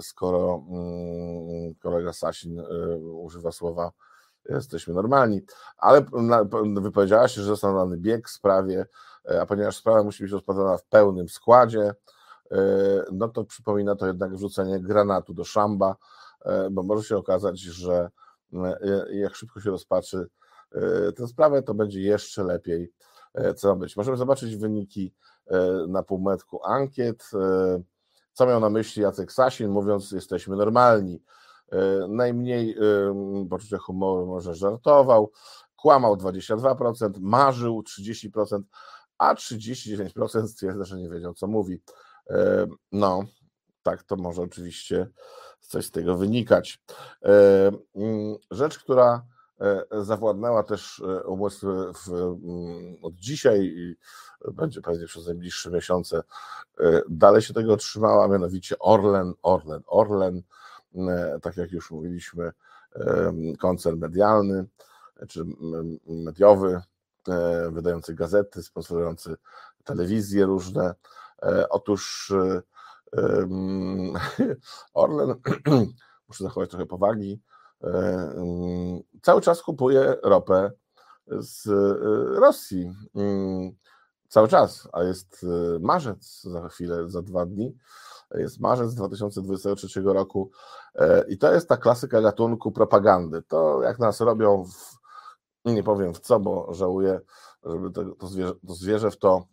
[0.00, 3.92] skoro mm, kolega Sasin e, używa słowa
[4.48, 5.42] jesteśmy normalni,
[5.76, 6.06] ale
[6.80, 8.86] wypowiedziała się, że został dany bieg w sprawie,
[9.30, 11.94] e, a ponieważ sprawa musi być rozpatrzona w pełnym składzie,
[13.12, 15.96] no to przypomina to jednak wrzucenie granatu do szamba,
[16.70, 18.10] bo może się okazać, że
[19.10, 20.28] jak szybko się rozpatrzy
[21.16, 22.92] tę sprawę, to będzie jeszcze lepiej
[23.56, 23.96] co ma być.
[23.96, 25.14] Możemy zobaczyć wyniki
[25.88, 27.30] na półmetku ankiet.
[28.36, 31.22] Co miał na myśli Jacek Sasin, mówiąc, jesteśmy normalni.
[32.08, 32.76] Najmniej
[33.50, 35.32] poczucia humoru może żartował,
[35.76, 38.62] kłamał 22%, marzył 30%,
[39.18, 41.82] a 39% stwierdza, że nie wiedział, co mówi.
[42.92, 43.24] No,
[43.82, 45.08] tak to może oczywiście
[45.60, 46.82] coś z tego wynikać.
[48.50, 49.35] Rzecz, która e,
[50.02, 51.22] zawładnęła też e,
[52.14, 53.96] mm, od dzisiaj i
[54.52, 56.22] będzie pewnie przez najbliższe miesiące
[56.80, 60.42] e, dalej się tego trzymała, mianowicie Orlen, Orlen, Orlen,
[61.42, 62.52] tak jak już mówiliśmy,
[63.58, 64.66] koncern medialny
[65.28, 65.44] czy
[66.06, 66.80] mediowy,
[67.70, 69.36] wydający gazety, sponsorujący
[69.84, 70.94] telewizje różne.
[71.70, 72.32] Otóż
[74.94, 75.34] Orlen,
[76.28, 77.40] muszę zachować trochę powagi,
[79.22, 80.70] cały czas kupuje ropę
[81.26, 82.92] z e, Rosji.
[84.28, 87.76] Cały czas, a jest e, marzec za chwilę, za dwa dni.
[88.34, 90.50] Jest marzec 2023 roku
[90.94, 93.42] e, i to jest ta klasyka gatunku propagandy.
[93.42, 94.98] To jak nas robią w,
[95.72, 97.20] nie powiem w co, bo żałuję,
[97.64, 99.46] żeby to, to, zwierzę, to zwierzę w to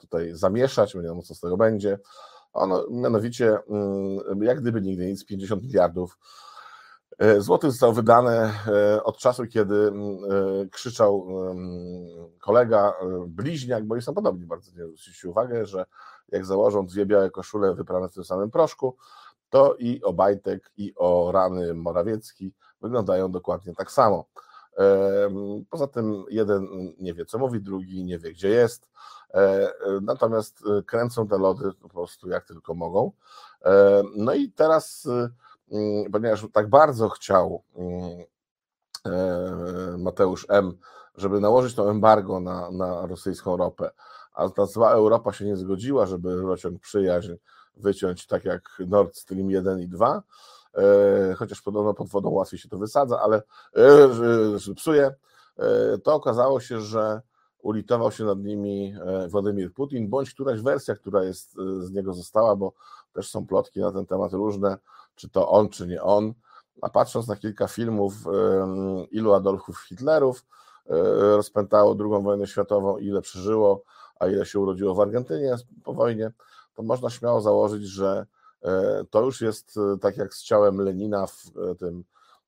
[0.00, 1.98] tutaj zamieszać, nie wiem co z tego będzie
[2.54, 6.18] ono mianowicie, mm, jak gdyby nigdy nic, 50 miliardów
[7.18, 10.18] e, złotych zostało wydane e, od czasu, kiedy mm,
[10.64, 11.26] e, krzyczał
[12.40, 12.94] kolega,
[13.26, 15.86] bliźniak, bo są podobni bardzo, zwróciliście uwagę, że
[16.28, 18.96] jak założą dwie białe koszule wyprane w tym samym proszku,
[19.50, 24.24] to i Obajtek, i o rany Morawiecki wyglądają dokładnie tak samo.
[25.70, 28.90] Poza tym jeden nie wie, co mówi, drugi nie wie, gdzie jest.
[30.02, 33.12] Natomiast kręcą te lody po prostu jak tylko mogą.
[34.16, 35.30] No i teraz, mm,
[36.12, 38.24] ponieważ tak bardzo chciał mm,
[40.02, 40.78] Mateusz M.,
[41.16, 43.90] żeby nałożyć to embargo na, na rosyjską ropę,
[44.34, 47.32] a ta zła Europa się nie zgodziła, żeby rurociąg przyjaźń
[47.76, 50.22] wyciąć tak jak Nord Stream 1 i 2,
[51.36, 53.42] chociaż podobno pod wodą łatwiej się to wysadza, ale
[54.76, 55.14] psuje,
[56.02, 57.20] to okazało się, że
[57.64, 62.14] ulitował się nad nimi e, Władimir Putin, bądź któraś wersja, która jest e, z niego
[62.14, 62.72] została, bo
[63.12, 64.76] też są plotki na ten temat różne,
[65.14, 66.34] czy to on, czy nie on.
[66.82, 68.14] A patrząc na kilka filmów,
[69.10, 70.44] ilu Adolfów Hitlerów
[70.86, 70.94] e,
[71.36, 73.82] rozpętało II wojnę światową, ile przeżyło,
[74.20, 76.30] a ile się urodziło w Argentynie po wojnie,
[76.74, 78.26] to można śmiało założyć, że
[79.10, 82.04] to już jest tak jak z ciałem Lenina w tym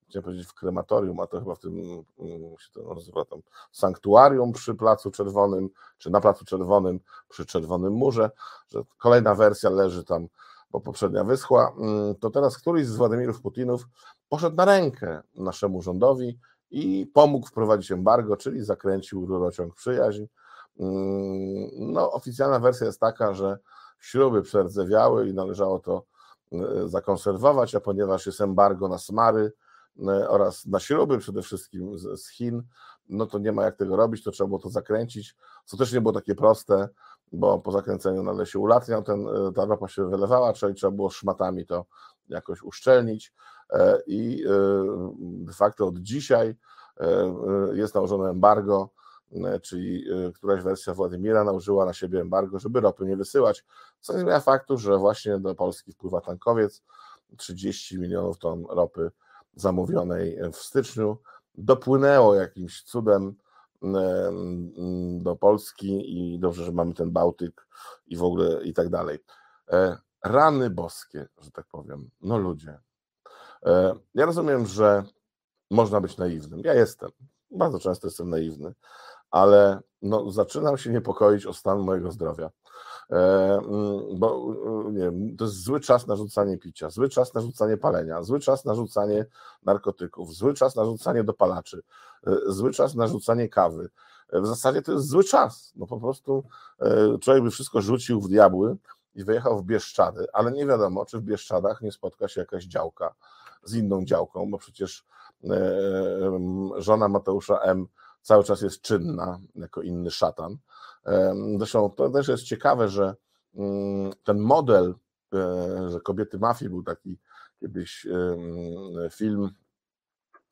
[0.09, 3.41] chciałem powiedzieć w krematorium, a to chyba w tym mm, się to nazywa tam
[3.73, 8.31] sanktuarium przy Placu Czerwonym, czy na Placu Czerwonym przy Czerwonym Murze,
[8.69, 10.29] że kolejna wersja leży tam,
[10.71, 13.89] bo poprzednia wyschła, mm, to teraz któryś z Władimirów Putinów
[14.29, 16.39] poszedł na rękę naszemu rządowi
[16.71, 20.25] i pomógł wprowadzić embargo, czyli zakręcił rurociąg przyjaźń.
[20.81, 23.59] Mm, no, oficjalna wersja jest taka, że
[24.01, 26.03] śruby przerdzewiały i należało to
[26.53, 29.53] y, zakonserwować, a ponieważ jest embargo na smary,
[30.29, 32.63] oraz na śruby przede wszystkim z, z Chin,
[33.09, 36.01] no to nie ma jak tego robić, to trzeba było to zakręcić, co też nie
[36.01, 36.89] było takie proste,
[37.33, 41.11] bo po zakręceniu nagle się ulatniał, ten, e, ta ropa się wylewała, czyli trzeba było
[41.11, 41.87] szmatami to
[42.29, 43.35] jakoś uszczelnić
[43.71, 44.45] e, i
[45.19, 46.57] de facto od dzisiaj
[47.73, 48.91] jest nałożone embargo,
[49.63, 50.05] czyli
[50.35, 53.65] któraś wersja Władimira nałożyła na siebie embargo, żeby ropy nie wysyłać,
[54.01, 56.83] co nie zmienia faktu, że właśnie do Polski wpływa tankowiec,
[57.37, 59.11] 30 milionów ton ropy
[59.57, 61.19] zamówionej w styczniu
[61.55, 63.37] dopłynęło jakimś cudem
[65.21, 67.67] do Polski i dobrze, że mamy ten Bałtyk
[68.07, 69.19] i w ogóle i tak dalej.
[69.71, 72.11] E, rany boskie, że tak powiem.
[72.21, 72.79] No ludzie.
[73.67, 75.05] E, ja rozumiem, że
[75.71, 76.61] można być naiwnym.
[76.65, 77.11] Ja jestem.
[77.51, 78.75] Bardzo często jestem naiwny,
[79.31, 82.51] ale no, zaczynam się niepokoić o stan mojego zdrowia.
[83.11, 83.17] E,
[83.59, 84.55] mm, bo
[84.89, 88.23] e, nie wiem, to jest zły czas na rzucanie picia, zły czas na rzucanie palenia,
[88.23, 89.27] zły czas na rzucanie
[89.63, 91.83] narkotyków, zły czas na rzucanie dopalaczy,
[92.27, 93.89] e, zły czas na rzucanie kawy.
[94.33, 95.73] W zasadzie to jest zły czas.
[95.77, 96.45] No po prostu
[97.21, 98.77] człowiek by wszystko rzucił w diabły
[99.15, 103.15] i wyjechał w Bieszczady, ale nie wiadomo, czy w Bieszczadach nie spotka się jakaś działka
[103.65, 105.05] z inną działką, bo przecież
[106.77, 107.87] żona Mateusza M
[108.23, 110.57] cały czas jest czynna jako inny szatan.
[111.59, 113.15] Zresztą to też jest ciekawe, że
[113.55, 114.95] mm, ten model,
[115.35, 117.19] e, że kobiety mafii był taki
[117.61, 118.07] kiedyś
[119.11, 119.51] film,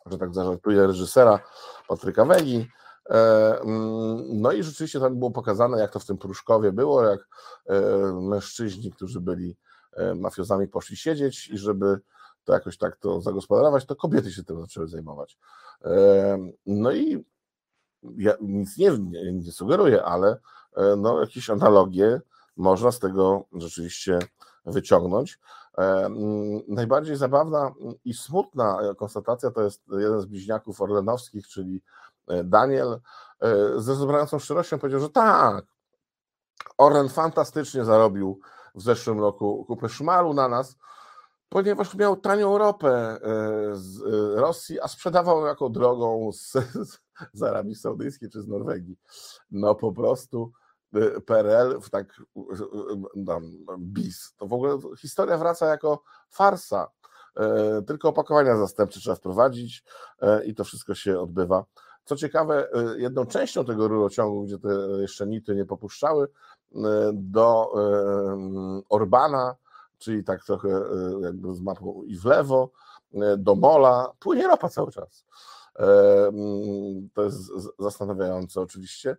[0.07, 1.41] że tak zażartuję, reżysera
[1.89, 2.69] Patryka Wegi.
[3.11, 7.29] E, mm, no i rzeczywiście tam było pokazane, jak to w tym Pruszkowie było, jak
[7.67, 7.81] e,
[8.21, 9.57] mężczyźni, którzy byli
[10.17, 12.01] mafiozami, poszli siedzieć i żeby
[12.45, 15.39] to jakoś tak to zagospodarować, to kobiety się tym zaczęły zajmować.
[16.67, 17.25] No i
[18.17, 18.99] ja nic nie,
[19.33, 20.39] nie, sugeruję, ale
[20.77, 22.21] e, no, jakieś analogie
[22.57, 24.19] można z tego rzeczywiście
[24.67, 25.39] wyciągnąć.
[26.69, 27.73] Najbardziej zabawna
[28.05, 31.83] i smutna konstatacja to jest jeden z bliźniaków orlenowskich, czyli
[32.45, 33.01] Daniel,
[33.77, 35.65] ze zebrającą szczerością powiedział, że tak,
[36.79, 38.41] Orlen fantastycznie zarobił
[38.75, 40.77] w zeszłym roku kupę szmalu na nas,
[41.55, 43.19] ponieważ miał tanią ropę e,
[43.77, 46.53] z e, Rosji, a sprzedawał jako drogą z,
[47.33, 48.97] z Arabii Saudyjskiej czy z Norwegii.
[49.51, 50.53] No po prostu
[50.95, 52.23] e, PRL w tak
[53.27, 54.35] tam, bis.
[54.37, 56.91] To w ogóle historia wraca jako farsa.
[57.87, 59.85] Tylko opakowania zastępcze trzeba wprowadzić
[60.47, 61.65] i to wszystko się odbywa.
[62.05, 64.69] Co ciekawe, jedną częścią tego rurociągu, gdzie te
[65.01, 66.29] jeszcze nity nie popuszczały,
[67.13, 67.73] do
[68.89, 69.57] Orbana
[70.05, 72.71] czyli tak trochę e, jakby z mapą i w lewo,
[73.15, 75.27] e, do mola, płynie ropa cały czas.
[75.79, 75.85] E,
[76.27, 79.17] mm, to jest zastanawiające oczywiście,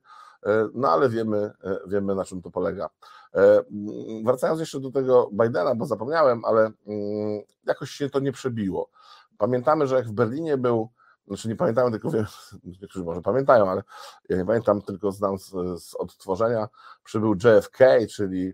[0.73, 1.51] no ale wiemy,
[1.87, 2.89] wiemy na czym to polega.
[3.33, 8.89] Mm, wracając jeszcze do tego Bidena, bo zapomniałem, ale mm, jakoś się to nie przebiło.
[9.37, 10.89] Pamiętamy, że jak w Berlinie był,
[11.27, 12.25] znaczy nie pamiętamy, tylko wiem,
[12.81, 13.83] niektórzy może pamiętają, ale
[14.29, 15.49] ja nie pamiętam, tylko znam z,
[15.83, 16.67] z odtworzenia,
[17.03, 17.79] przybył JFK,
[18.15, 18.53] czyli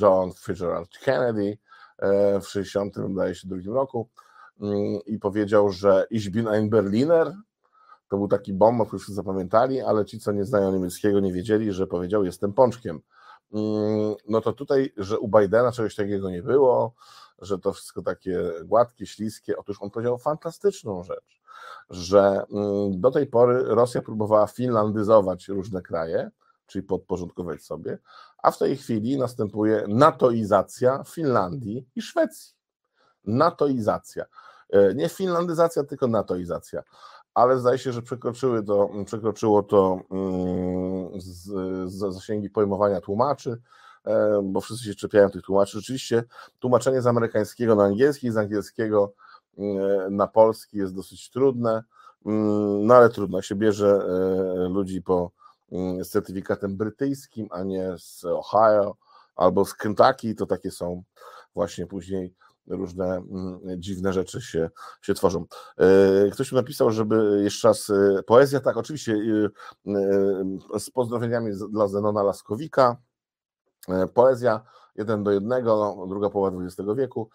[0.00, 1.58] John Fitzgerald Kennedy
[1.98, 4.08] e, w 1962 roku
[4.60, 7.32] mm, i powiedział, że Ich bin ein Berliner.
[8.08, 11.72] To był taki bomb, który wszyscy zapamiętali, ale ci, co nie znają niemieckiego, nie wiedzieli,
[11.72, 13.00] że powiedział jestem pączkiem.
[13.52, 16.94] Mm, no to tutaj, że u Bidena czegoś takiego nie było,
[17.38, 19.56] że to wszystko takie gładkie, śliskie.
[19.56, 21.42] Otóż on powiedział fantastyczną rzecz,
[21.90, 22.44] że
[22.90, 26.30] do tej pory Rosja próbowała finlandyzować różne kraje,
[26.72, 27.98] czyli podporządkować sobie,
[28.42, 32.54] a w tej chwili następuje natoizacja Finlandii i Szwecji.
[33.24, 34.24] Natoizacja.
[34.70, 36.82] E, nie finlandyzacja, tylko natoizacja.
[37.34, 41.44] Ale zdaje się, że przekroczyły to, przekroczyło to mm, z,
[41.92, 43.60] z zasięgi pojmowania tłumaczy,
[44.04, 45.78] e, bo wszyscy się czepiają tych tłumaczy.
[45.78, 46.24] Rzeczywiście
[46.58, 49.12] tłumaczenie z amerykańskiego na angielski, z angielskiego
[49.58, 51.82] mm, na polski jest dosyć trudne,
[52.26, 55.41] mm, no ale trudno, się bierze e, ludzi po
[56.00, 58.96] z certyfikatem brytyjskim, a nie z Ohio
[59.36, 61.02] albo z Kentucky, to takie są
[61.54, 62.34] właśnie później
[62.66, 64.70] różne mm, dziwne rzeczy się,
[65.02, 65.44] się tworzą.
[65.78, 69.16] E, ktoś mi napisał, żeby jeszcze raz e, poezja, tak, oczywiście
[70.78, 72.96] z pozdrowieniami dla Zenona Laskowika.
[74.14, 74.62] Poezja
[74.96, 77.30] jeden do jednego, druga połowa XX wieku,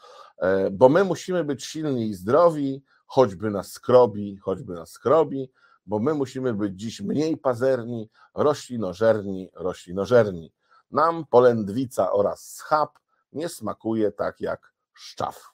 [0.71, 5.51] bo my musimy być silni i zdrowi, choćby nas skrobi, choćby nas skrobi,
[5.87, 10.53] bo my musimy być dziś mniej pazerni, roślinożerni, roślinożerni.
[10.91, 12.99] Nam polędwica oraz schab
[13.33, 15.51] nie smakuje tak jak szczaw.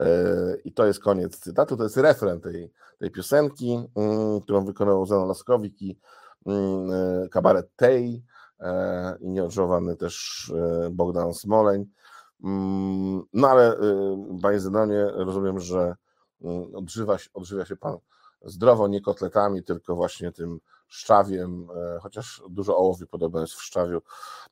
[0.00, 0.06] E,
[0.64, 5.28] I to jest koniec cytatu, to jest refren tej, tej piosenki, mm, którą wykonał Zenon
[5.28, 5.98] Laskowik i
[6.46, 8.24] mm, e, kabaret Tej
[8.60, 10.52] e, i nieodżałowany też
[10.90, 11.86] Bogdan Smoleń.
[12.44, 13.76] Mm, no ale
[14.42, 15.96] panie Zenonie, rozumiem, że
[16.74, 17.98] odżywa, odżywia się pan
[18.46, 24.02] zdrowo, nie kotletami, tylko właśnie tym szczawiem, e, chociaż dużo ołowiu podobno jest w szczawiu,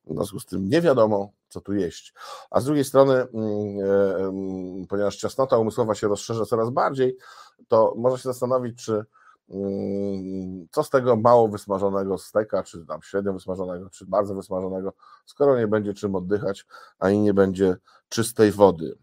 [0.06, 2.14] w związku z tym nie wiadomo, co tu jeść.
[2.50, 3.30] A z drugiej strony, mm,
[4.82, 7.16] e, ponieważ ciasnota umysłowa się rozszerza coraz bardziej,
[7.68, 9.04] to można się zastanowić, czy
[9.50, 14.92] mm, co z tego mało wysmażonego steka, czy tam średnio wysmażonego, czy bardzo wysmażonego,
[15.26, 16.66] skoro nie będzie czym oddychać,
[16.98, 17.76] ani nie będzie
[18.08, 18.98] czystej wody.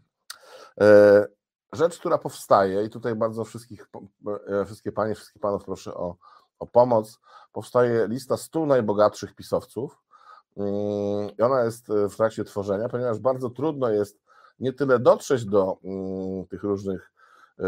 [1.72, 3.86] Rzecz, która powstaje, i tutaj bardzo wszystkich,
[4.46, 6.16] e, wszystkie panie, wszystkich panów proszę o,
[6.58, 7.18] o pomoc,
[7.52, 10.02] powstaje lista 100 najbogatszych pisowców
[10.56, 14.20] mm, i ona jest e, w trakcie tworzenia, ponieważ bardzo trudno jest
[14.60, 17.12] nie tyle dotrzeć do mm, tych różnych
[17.58, 17.64] e,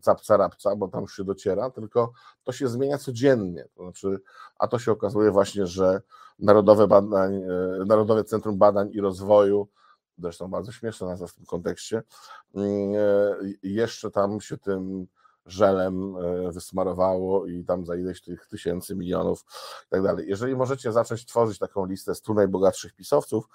[0.00, 2.12] capca rapca, bo tam już się dociera, tylko
[2.44, 3.68] to się zmienia codziennie.
[3.76, 4.20] To znaczy,
[4.58, 6.02] a to się okazuje właśnie, że
[6.38, 7.42] Narodowe, Badań,
[7.86, 9.68] Narodowe Centrum Badań i Rozwoju
[10.18, 12.02] zresztą bardzo śmieszna nazwa w tym kontekście,
[12.54, 15.06] mm, e, jeszcze tam się tym
[15.46, 19.44] żelem e, wysmarowało i tam za ileś tych tysięcy, milionów
[19.86, 20.26] i tak dalej.
[20.28, 23.48] Jeżeli możecie zacząć tworzyć taką listę 100 najbogatszych pisowców,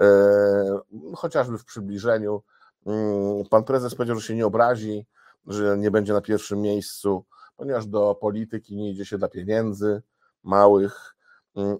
[0.00, 0.80] e,
[1.14, 2.42] chociażby w przybliżeniu,
[2.86, 5.06] mm, pan prezes powiedział, że się nie obrazi,
[5.46, 7.24] że nie będzie na pierwszym miejscu,
[7.56, 10.02] ponieważ do polityki nie idzie się dla pieniędzy
[10.42, 11.15] małych,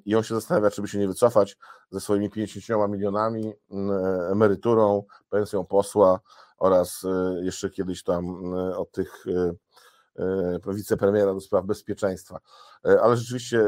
[0.04, 1.58] i on się zastanawia, czy by się nie wycofać
[1.90, 3.90] ze swoimi 50 milionami, mm,
[4.32, 6.20] emeryturą, pensją posła
[6.58, 12.40] oraz e, jeszcze kiedyś tam e, od tych e, wicepremiera do spraw bezpieczeństwa.
[12.82, 13.60] Ale rzeczywiście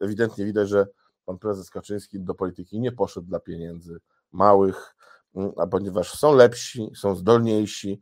[0.00, 0.86] ewidentnie widać, że
[1.24, 3.98] pan prezes Kaczyński do polityki nie poszedł dla pieniędzy
[4.32, 4.94] małych,
[5.34, 8.00] mm, a ponieważ są lepsi, są zdolniejsi,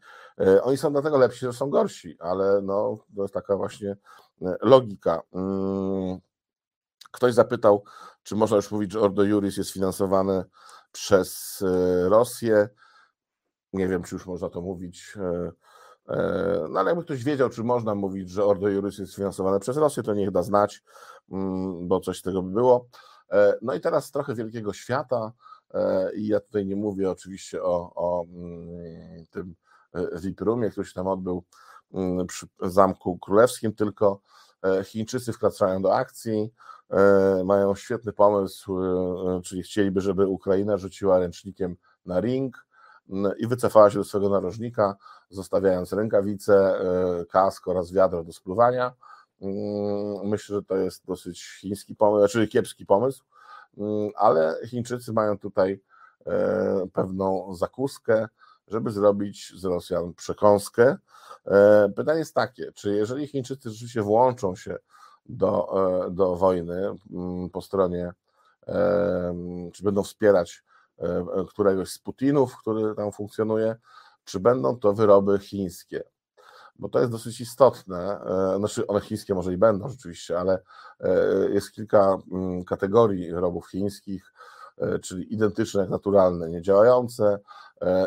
[0.63, 3.97] oni są dlatego lepsi, że są gorsi, ale no, to jest taka właśnie
[4.61, 5.23] logika.
[7.17, 7.85] Ktoś zapytał,
[8.23, 10.45] czy można już mówić, że Ordo Juris jest finansowane
[10.93, 11.63] przez
[12.09, 12.69] Rosję.
[13.73, 15.15] Nie wiem, czy już można to mówić.
[16.71, 20.03] No ale jakby ktoś wiedział, czy można mówić, że Ordo Juris jest finansowane przez Rosję,
[20.03, 20.83] to niech da znać,
[21.33, 22.89] mm, bo coś z tego by było.
[23.63, 25.33] No i teraz trochę wielkiego świata.
[26.17, 29.55] I ja tutaj nie mówię oczywiście o, o mm, tym
[30.23, 31.45] VIP Roomie, który się tam odbył
[31.93, 34.46] mm, przy Zamku Królewskim, tylko E,
[34.85, 36.53] Chińczycy wkraczają do akcji,
[36.91, 41.77] e, mają świetny pomysł, e, czyli chcieliby, żeby Ukraina rzuciła ręcznikiem
[42.07, 42.67] na ring
[43.39, 44.97] i wycofała się do swojego narożnika,
[45.31, 46.81] zostawiając rękawice,
[47.31, 48.93] kask oraz wiadro do spluwania.
[49.41, 53.25] Mm, myślę, że to jest dosyć chiński pomysł, czyli kiepski pomysł,
[53.79, 55.81] mm, ale Chińczycy mają tutaj
[56.93, 58.29] pewną zakuskę,
[58.69, 60.97] żeby zrobić z Rosjan przekąskę.
[61.47, 64.77] E, pytanie jest takie, czy jeżeli Chińczycy rzeczywiście włączą się
[65.27, 65.69] do,
[66.07, 68.13] e, do wojny mm, po stronie,
[68.69, 69.35] e,
[69.73, 70.65] czy będą wspierać
[71.49, 73.77] któregoś z Putinów, który tam funkcjonuje,
[74.25, 76.03] czy będą to wyroby chińskie?
[76.79, 78.21] Bo to jest dosyć istotne.
[78.59, 80.63] Znaczy, one chińskie może i będą rzeczywiście, ale
[81.53, 84.33] jest kilka mm, kategorii wyrobów chińskich,
[85.03, 87.39] czyli identyczne jak naturalne, niedziałające,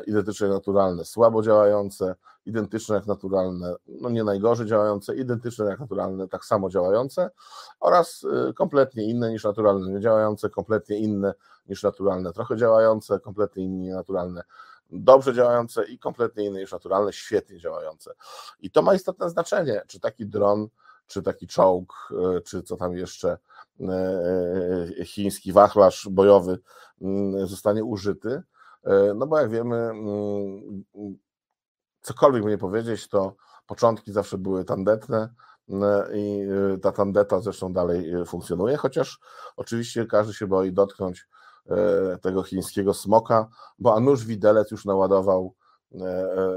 [0.08, 2.16] identyczne jak naturalne, słabo działające,
[2.46, 7.30] identyczne jak naturalne, no nie najgorzej działające, identyczne jak naturalne, tak samo działające
[7.80, 11.34] oraz y, kompletnie inne niż naturalne nie działające, kompletnie inne
[11.70, 14.44] niż naturalne trochę działające, kompletnie inne naturalne
[14.92, 18.14] dobrze działające i kompletnie inne niż naturalne, świetnie działające.
[18.60, 20.68] I to ma istotne znaczenie, czy taki dron,
[21.08, 21.94] czy taki czołg,
[22.46, 23.38] czy co tam jeszcze,
[25.06, 26.60] chiński wachlarz bojowy
[27.02, 28.42] mm, zostanie użyty.
[29.16, 30.84] No bo jak wiemy, mm,
[32.02, 33.36] cokolwiek by nie powiedzieć, to
[33.70, 35.34] początki zawsze były tandetne
[35.70, 36.42] e, i
[36.74, 39.20] e, ta tandeta zresztą dalej e, funkcjonuje, chociaż
[39.56, 41.28] oczywiście każdy się boi dotknąć
[42.22, 43.48] tego chińskiego smoka,
[43.80, 45.56] bo a nuż widelec już naładował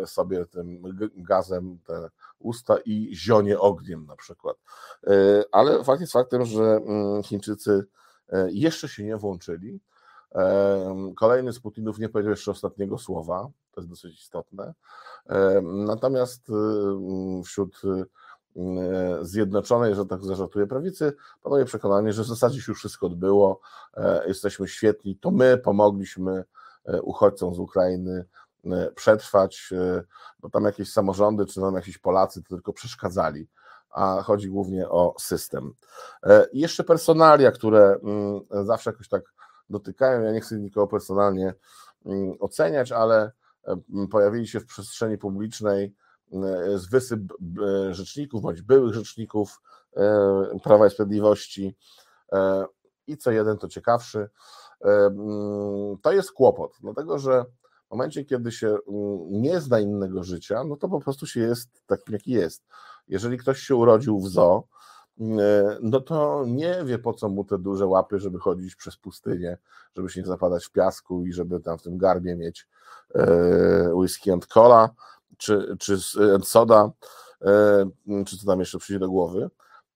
[0.06, 0.82] sobie tym
[1.16, 2.08] gazem te
[2.42, 4.56] usta i zionie ogniem na przykład.
[5.52, 7.84] Ale fakt jest faktem, że mm, Chińczycy
[8.48, 9.80] jeszcze się nie włączyli.
[11.16, 14.74] Kolejny z Putinów nie powiedział jeszcze ostatniego słowa, to jest dosyć istotne.
[15.62, 16.46] Natomiast
[17.44, 17.82] wśród
[19.22, 21.12] zjednoczonej, że tak zażartuję, prawicy,
[21.42, 23.60] panuje przekonanie, że w zasadzie się już wszystko odbyło,
[23.94, 26.44] e, jesteśmy świetni, to my pomogliśmy
[26.84, 28.24] e, uchodźcom z Ukrainy e,
[28.94, 29.70] przetrwać,
[30.38, 33.48] bo tam jakieś samorządy, czy tam jakieś Polacy to tylko przeszkadzali,
[33.90, 35.72] a chodzi głównie o system.
[36.52, 39.22] I jeszcze personalia, które mm, zawsze jakoś tak
[39.70, 41.54] dotykają, ja nie chcę nikogo personalnie
[42.06, 43.32] mm, oceniać, ale
[44.10, 45.94] pojawili się w przestrzeni publicznej
[46.74, 47.20] z wysyp
[47.90, 49.60] rzeczników bądź byłych rzeczników
[50.62, 51.76] Prawa i Sprawiedliwości
[52.32, 52.64] e,
[53.06, 54.30] i co jeden to ciekawszy.
[56.02, 57.44] To jest kłopot, dlatego że
[57.92, 58.76] w momencie, kiedy się
[59.30, 62.64] nie zna innego życia, no to po prostu się jest takim, jaki jest.
[63.08, 64.68] Jeżeli ktoś się urodził w zoo,
[65.80, 69.58] no to nie wie po co mu te duże łapy, żeby chodzić przez pustynię,
[69.96, 72.68] żeby się nie zapadać w piasku i żeby tam w tym garbie mieć
[73.14, 74.90] E, whisky and cola,
[75.36, 75.98] czy, czy
[76.34, 76.90] and soda,
[77.42, 77.90] e,
[78.26, 79.50] czy co tam jeszcze przyjdzie do głowy.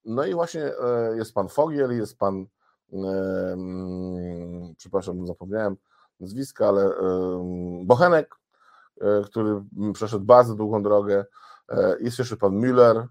[0.04, 2.46] No i właśnie e, jest pan Fogiel, jest pan,
[4.76, 5.76] przepraszam, zapomniałem
[6.20, 6.90] nazwiska, ale
[7.84, 8.34] Bochenek,
[9.24, 9.62] który
[9.94, 11.24] przeszedł bardzo długą drogę.
[12.00, 13.06] Jest jeszcze pan Müller,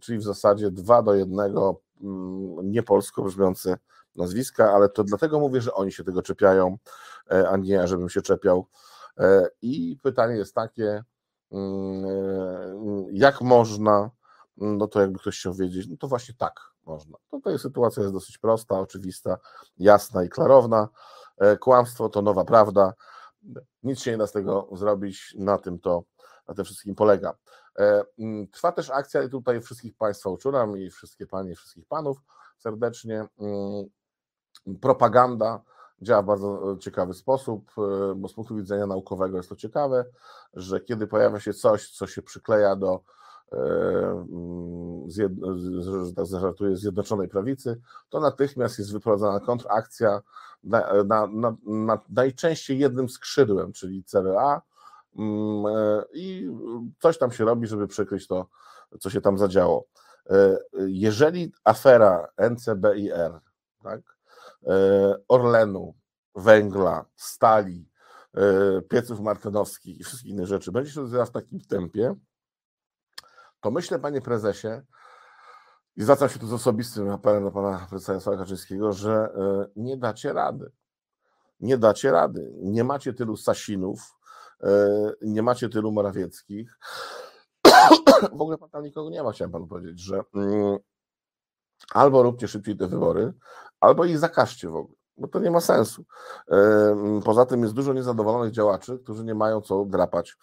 [0.00, 3.76] czyli w zasadzie dwa do jednego mm, niepolsko brzmiące
[4.16, 6.78] nazwiska, ale to dlatego mówię, że oni się tego czepiają,
[7.30, 8.66] e, a nie żebym się czepiał.
[9.18, 11.04] E, I pytanie jest takie,
[11.52, 14.10] mm, e, jak można,
[14.56, 17.18] no to jakby ktoś chciał wiedzieć, no to właśnie tak można.
[17.32, 19.38] No jest sytuacja jest dosyć prosta, oczywista,
[19.78, 20.88] jasna i klarowna.
[21.60, 22.92] Kłamstwo to nowa prawda.
[23.82, 26.02] Nic się nie da z tego zrobić, na tym to
[26.48, 27.34] na tym wszystkim polega.
[28.18, 32.18] Mm, trwa też akcja i tutaj wszystkich Państwa uczulam i wszystkie Panie, i wszystkich Panów
[32.58, 33.26] serdecznie.
[33.38, 33.86] Mm,
[34.80, 35.62] propaganda
[36.02, 40.04] działa w bardzo e, ciekawy sposób, e, bo z punktu widzenia naukowego jest to ciekawe,
[40.54, 43.00] że kiedy pojawia się coś, co się przykleja do e,
[45.06, 45.28] że
[46.16, 46.26] tak
[46.72, 50.20] Zjednoczonej Prawicy, to natychmiast jest wyprowadzana kontrakcja
[50.64, 54.62] na, na, na, na najczęściej jednym skrzydłem, czyli CRA
[55.18, 55.64] mm,
[56.12, 56.50] i
[57.00, 58.46] coś tam się robi, żeby przykryć to,
[59.00, 59.86] co się tam zadziało.
[60.86, 63.40] Jeżeli afera NCBIR,
[63.82, 64.16] tak,
[64.66, 65.94] E, Orlenu,
[66.34, 67.88] węgla, stali,
[68.34, 72.14] e, pieców martynowskich i wszystkich innych rzeczy będzie się rozwijała w takim tempie,
[73.66, 74.68] to myślę, panie prezesie,
[75.96, 79.96] i zwracam się tu z osobistym apelem do pana prezesa Jarosława Kaczyńskiego, że e, nie
[79.96, 80.72] dacie rady.
[81.60, 82.52] nie dacie rady.
[82.56, 84.14] Nie macie tylu Sasinów,
[85.22, 86.78] nie macie tylu Morawieckich.
[88.32, 90.78] W ogóle pan tam nikogo nie ma, chciałem panu powiedzieć, że mm,
[91.92, 93.32] albo róbcie szybciej te wybory,
[93.80, 96.04] albo ich zakażcie w ogóle, bo to nie ma sensu.
[97.24, 100.36] Poza tym jest dużo niezadowolonych działaczy, którzy nie mają co drapać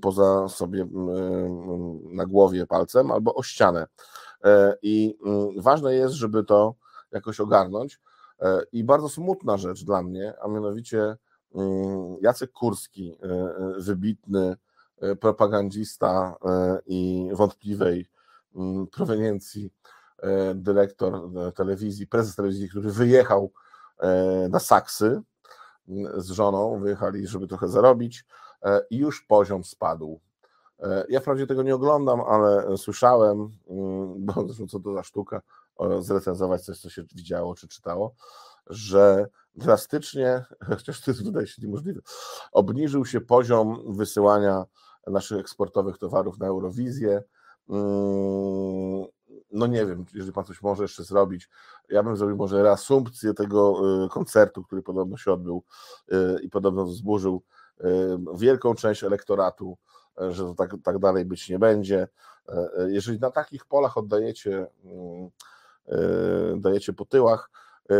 [0.00, 3.86] poza sobie mm, na głowie palcem albo o ścianę.
[4.44, 5.18] E, I
[5.56, 6.74] ważne jest, żeby to
[7.12, 8.00] jakoś ogarnąć.
[8.40, 11.16] E, I bardzo smutna rzecz dla mnie, a mianowicie
[12.20, 14.56] Jacek Kurski, e, wybitny
[15.20, 16.36] propagandista
[16.86, 18.08] i wątpliwej
[18.92, 19.72] proweniencji
[20.54, 23.52] dyrektor telewizji, prezes telewizji, który wyjechał
[24.50, 25.22] na Saksy
[26.16, 28.24] z żoną, wyjechali, żeby trochę zarobić
[28.90, 30.20] i już poziom spadł.
[31.08, 33.50] Ja wprawdzie tego nie oglądam, ale słyszałem,
[34.16, 35.42] bo zresztą co to za sztuka,
[35.98, 38.14] zrecenzować coś, co się widziało czy czytało,
[38.66, 42.00] że drastycznie, chociaż to jest wydaje się niemożliwe,
[42.52, 44.64] obniżył się poziom wysyłania
[45.06, 47.22] naszych eksportowych towarów na Eurowizję.
[49.50, 51.50] No nie wiem, jeżeli pan coś może jeszcze zrobić,
[51.88, 55.64] ja bym zrobił może reasumpcję tego y, koncertu, który podobno się odbył
[56.12, 57.42] y, i podobno zburzył
[57.80, 57.84] y,
[58.34, 59.78] wielką część elektoratu,
[60.30, 62.08] że to tak, tak dalej być nie będzie.
[62.88, 64.66] Jeżeli na takich polach oddajecie
[66.56, 67.50] dajecie po tyłach,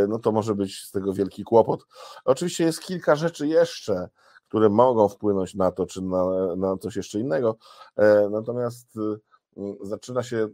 [0.09, 1.87] no to może być z tego wielki kłopot.
[2.25, 4.09] Oczywiście jest kilka rzeczy jeszcze,
[4.49, 7.57] które mogą wpłynąć na to, czy na, na coś jeszcze innego,
[8.31, 8.99] natomiast
[9.83, 10.49] zaczyna się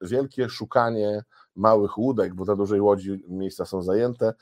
[0.00, 1.24] wielkie szukanie
[1.56, 4.34] małych łódek, bo za dużej łodzi miejsca są zajęte.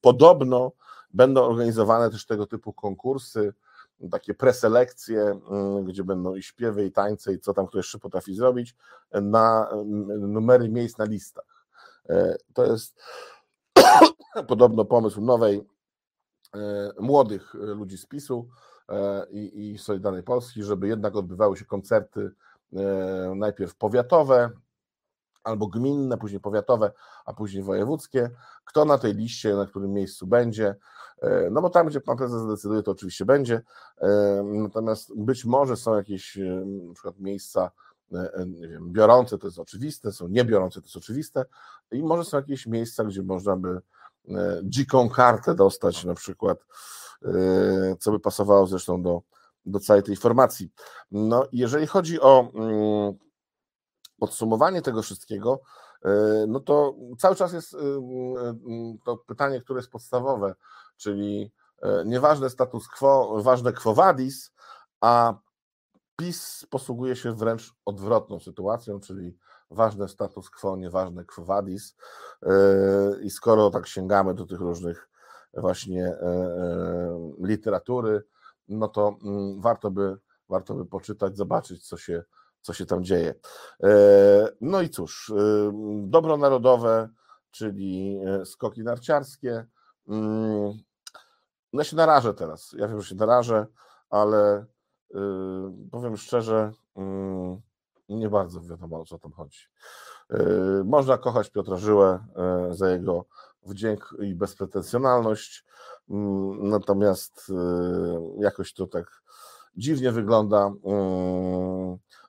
[0.00, 0.72] Podobno
[1.14, 3.54] będą organizowane też tego typu konkursy,
[4.10, 5.40] takie preselekcje,
[5.84, 8.76] gdzie będą i śpiewy, i tańce, i co tam kto jeszcze potrafi zrobić,
[9.12, 9.68] na
[10.18, 11.66] numery miejsc na listach.
[12.08, 13.02] E, to jest
[14.48, 15.64] podobno pomysł nowej,
[16.54, 18.73] e, młodych ludzi z PiSu e,
[19.30, 22.30] i, i Solidarnej Polski, żeby jednak odbywały się koncerty
[23.34, 24.50] najpierw powiatowe,
[25.44, 26.92] albo gminne, później powiatowe,
[27.24, 28.30] a później wojewódzkie.
[28.64, 30.74] Kto na tej liście, na którym miejscu będzie,
[31.22, 33.62] e, no bo tam, gdzie pan prezes zdecyduje, to oczywiście będzie.
[34.00, 37.70] E, natomiast być może są jakieś e, na przykład miejsca,
[38.46, 41.44] nie wiem, biorące to jest oczywiste, są niebiorące to jest oczywiste
[41.90, 43.80] i może są jakieś miejsca, gdzie można by
[44.62, 46.58] dziką kartę dostać na przykład,
[48.00, 49.22] co by pasowało zresztą do,
[49.66, 50.70] do całej tej formacji.
[51.10, 53.14] No, jeżeli chodzi o mm,
[54.18, 55.60] podsumowanie tego wszystkiego,
[56.04, 56.10] e,
[56.48, 57.78] no to cały czas jest e,
[59.04, 60.54] to pytanie, które jest podstawowe,
[60.96, 61.52] czyli
[61.82, 64.52] e, nieważne status quo, ważne quo vadis,
[65.00, 65.34] a
[66.16, 69.38] PiS posługuje się wręcz odwrotną sytuacją, czyli
[69.70, 71.96] ważne status quo, nieważne quo vadis.
[73.22, 75.08] I skoro tak sięgamy do tych różnych
[75.56, 76.16] właśnie
[77.38, 78.22] literatury,
[78.68, 80.16] no to mm, warto by,
[80.48, 82.22] warto by poczytać, zobaczyć, co się
[82.64, 83.34] co się tam dzieje.
[83.82, 83.88] E,
[84.60, 87.08] no i cóż, e, dobro narodowe,
[87.50, 89.66] czyli e, skoki narciarskie.
[90.08, 90.72] Mm,
[91.72, 92.72] no ja się narażę teraz.
[92.72, 93.66] Ja wiem, że się narażę,
[94.10, 94.66] ale
[95.90, 97.60] powiem szczerze, mm,
[98.08, 99.58] nie bardzo wiadomo o co tam chodzi.
[100.84, 102.26] Można kochać Piotra Żyłę
[102.70, 103.24] za jego
[103.66, 105.64] wdzięk i bezpretensjonalność,
[106.10, 107.52] mm, natomiast
[108.38, 109.22] jakoś to tak
[109.76, 110.70] dziwnie wygląda.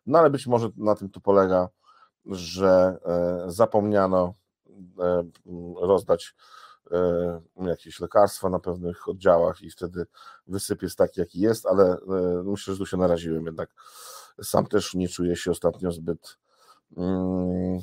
[0.06, 1.70] No ale być może na tym to polega,
[2.26, 4.34] że e, zapomniano
[5.00, 5.24] e,
[5.82, 6.36] rozdać
[6.92, 10.06] e, jakieś lekarstwa na pewnych oddziałach i wtedy
[10.48, 11.98] wysyp jest taki, jaki jest, ale
[12.44, 13.70] myślę, że tu się naraziłem jednak.
[14.44, 16.38] Sam też nie czuję się ostatnio zbyt,
[16.98, 17.80] mm,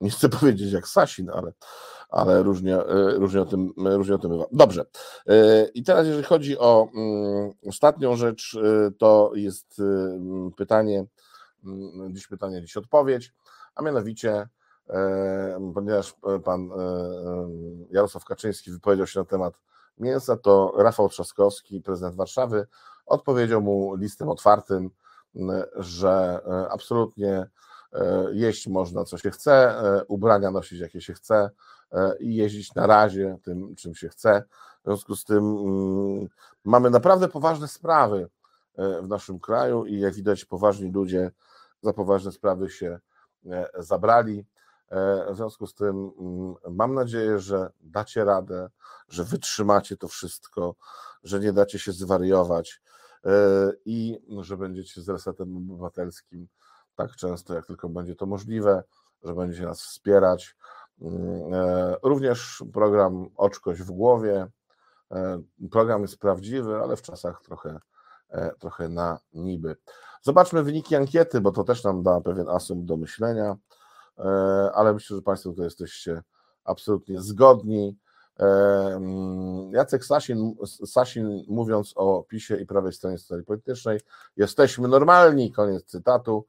[0.00, 1.52] nie chcę powiedzieć jak Sasin, ale,
[2.08, 2.78] ale różnie,
[3.14, 4.44] różnie, o tym, różnie o tym bywa.
[4.52, 4.84] Dobrze.
[5.74, 8.56] I teraz, jeżeli chodzi o mm, ostatnią rzecz,
[8.98, 9.82] to jest
[10.56, 11.06] pytanie,
[11.66, 13.34] Mm, dziś pytanie, dziś odpowiedź,
[13.74, 14.48] a mianowicie,
[14.88, 16.76] e, ponieważ e, pan e,
[17.90, 19.54] Jarosław Kaczyński wypowiedział się na temat
[19.98, 22.66] mięsa, to Rafał Trzaskowski, prezydent Warszawy,
[23.06, 24.90] odpowiedział mu listem otwartym,
[25.76, 26.40] że
[26.70, 27.46] absolutnie
[28.32, 31.50] jeść można co się chce, ubrania nosić jakie się chce
[32.20, 34.44] i jeździć na razie tym, czym się chce.
[34.80, 36.28] W związku z tym mm,
[36.64, 38.28] mamy naprawdę poważne sprawy
[39.02, 41.30] w naszym kraju i jak widać poważni ludzie
[41.82, 42.98] za poważne sprawy się
[43.46, 44.46] e, zabrali.
[44.88, 48.68] E, w związku z tym mm, mam nadzieję, że dacie radę,
[49.08, 50.74] że wytrzymacie to wszystko,
[51.22, 52.82] że nie dacie się zwariować
[53.24, 53.30] e,
[53.84, 56.48] i że będziecie z resetem obywatelskim
[56.96, 58.82] tak często, jak tylko będzie to możliwe,
[59.22, 60.56] że będziecie nas wspierać.
[61.00, 64.46] Mm, e, Również program Oczkość w głowie.
[65.12, 67.80] E, Program jest prawdziwy, ale w czasach trochę,
[68.30, 69.76] e, trochę na niby.
[70.22, 73.56] Zobaczmy wyniki ankiety, bo to też nam da pewien asumpt do myślenia,
[74.74, 76.22] ale myślę, że Państwo tutaj jesteście
[76.64, 77.96] absolutnie zgodni.
[78.38, 80.54] Mm, Jacek Sasin,
[80.86, 84.00] Sasin mówiąc o PiSie i prawej stronie sceny politycznej,
[84.36, 86.46] jesteśmy normalni, koniec cytatu.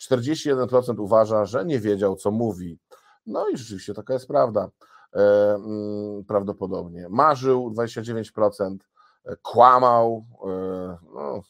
[0.00, 2.78] 41% uważa, że nie wiedział, co mówi.
[3.26, 4.68] No i rzeczywiście taka jest prawda.
[5.14, 7.08] E, mm, Prawdopodobnie.
[7.10, 8.76] Marzył 29%,
[9.24, 11.42] e, kłamał e, no,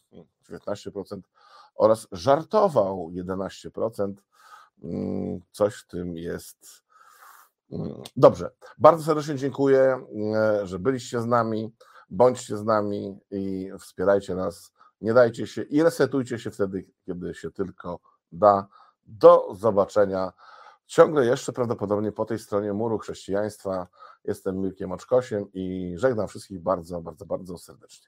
[0.50, 1.20] 19%
[1.74, 4.12] oraz żartował 11%.
[4.82, 6.82] Mm, Coś w tym jest.
[7.70, 8.50] Mm, Dobrze.
[8.78, 10.06] Bardzo serdecznie dziękuję,
[10.62, 11.74] że byliście z nami.
[12.10, 14.72] Bądźcie z nami i wspierajcie nas.
[15.00, 18.00] Nie dajcie się i resetujcie się wtedy, kiedy się tylko
[18.38, 18.66] da.
[19.06, 20.32] Do zobaczenia.
[20.86, 23.86] Ciągle jeszcze prawdopodobnie po tej stronie muru chrześcijaństwa.
[24.24, 28.04] Jestem Mirkiem Oczkosiem i żegnam wszystkich bardzo, bardzo, bardzo serdecznie.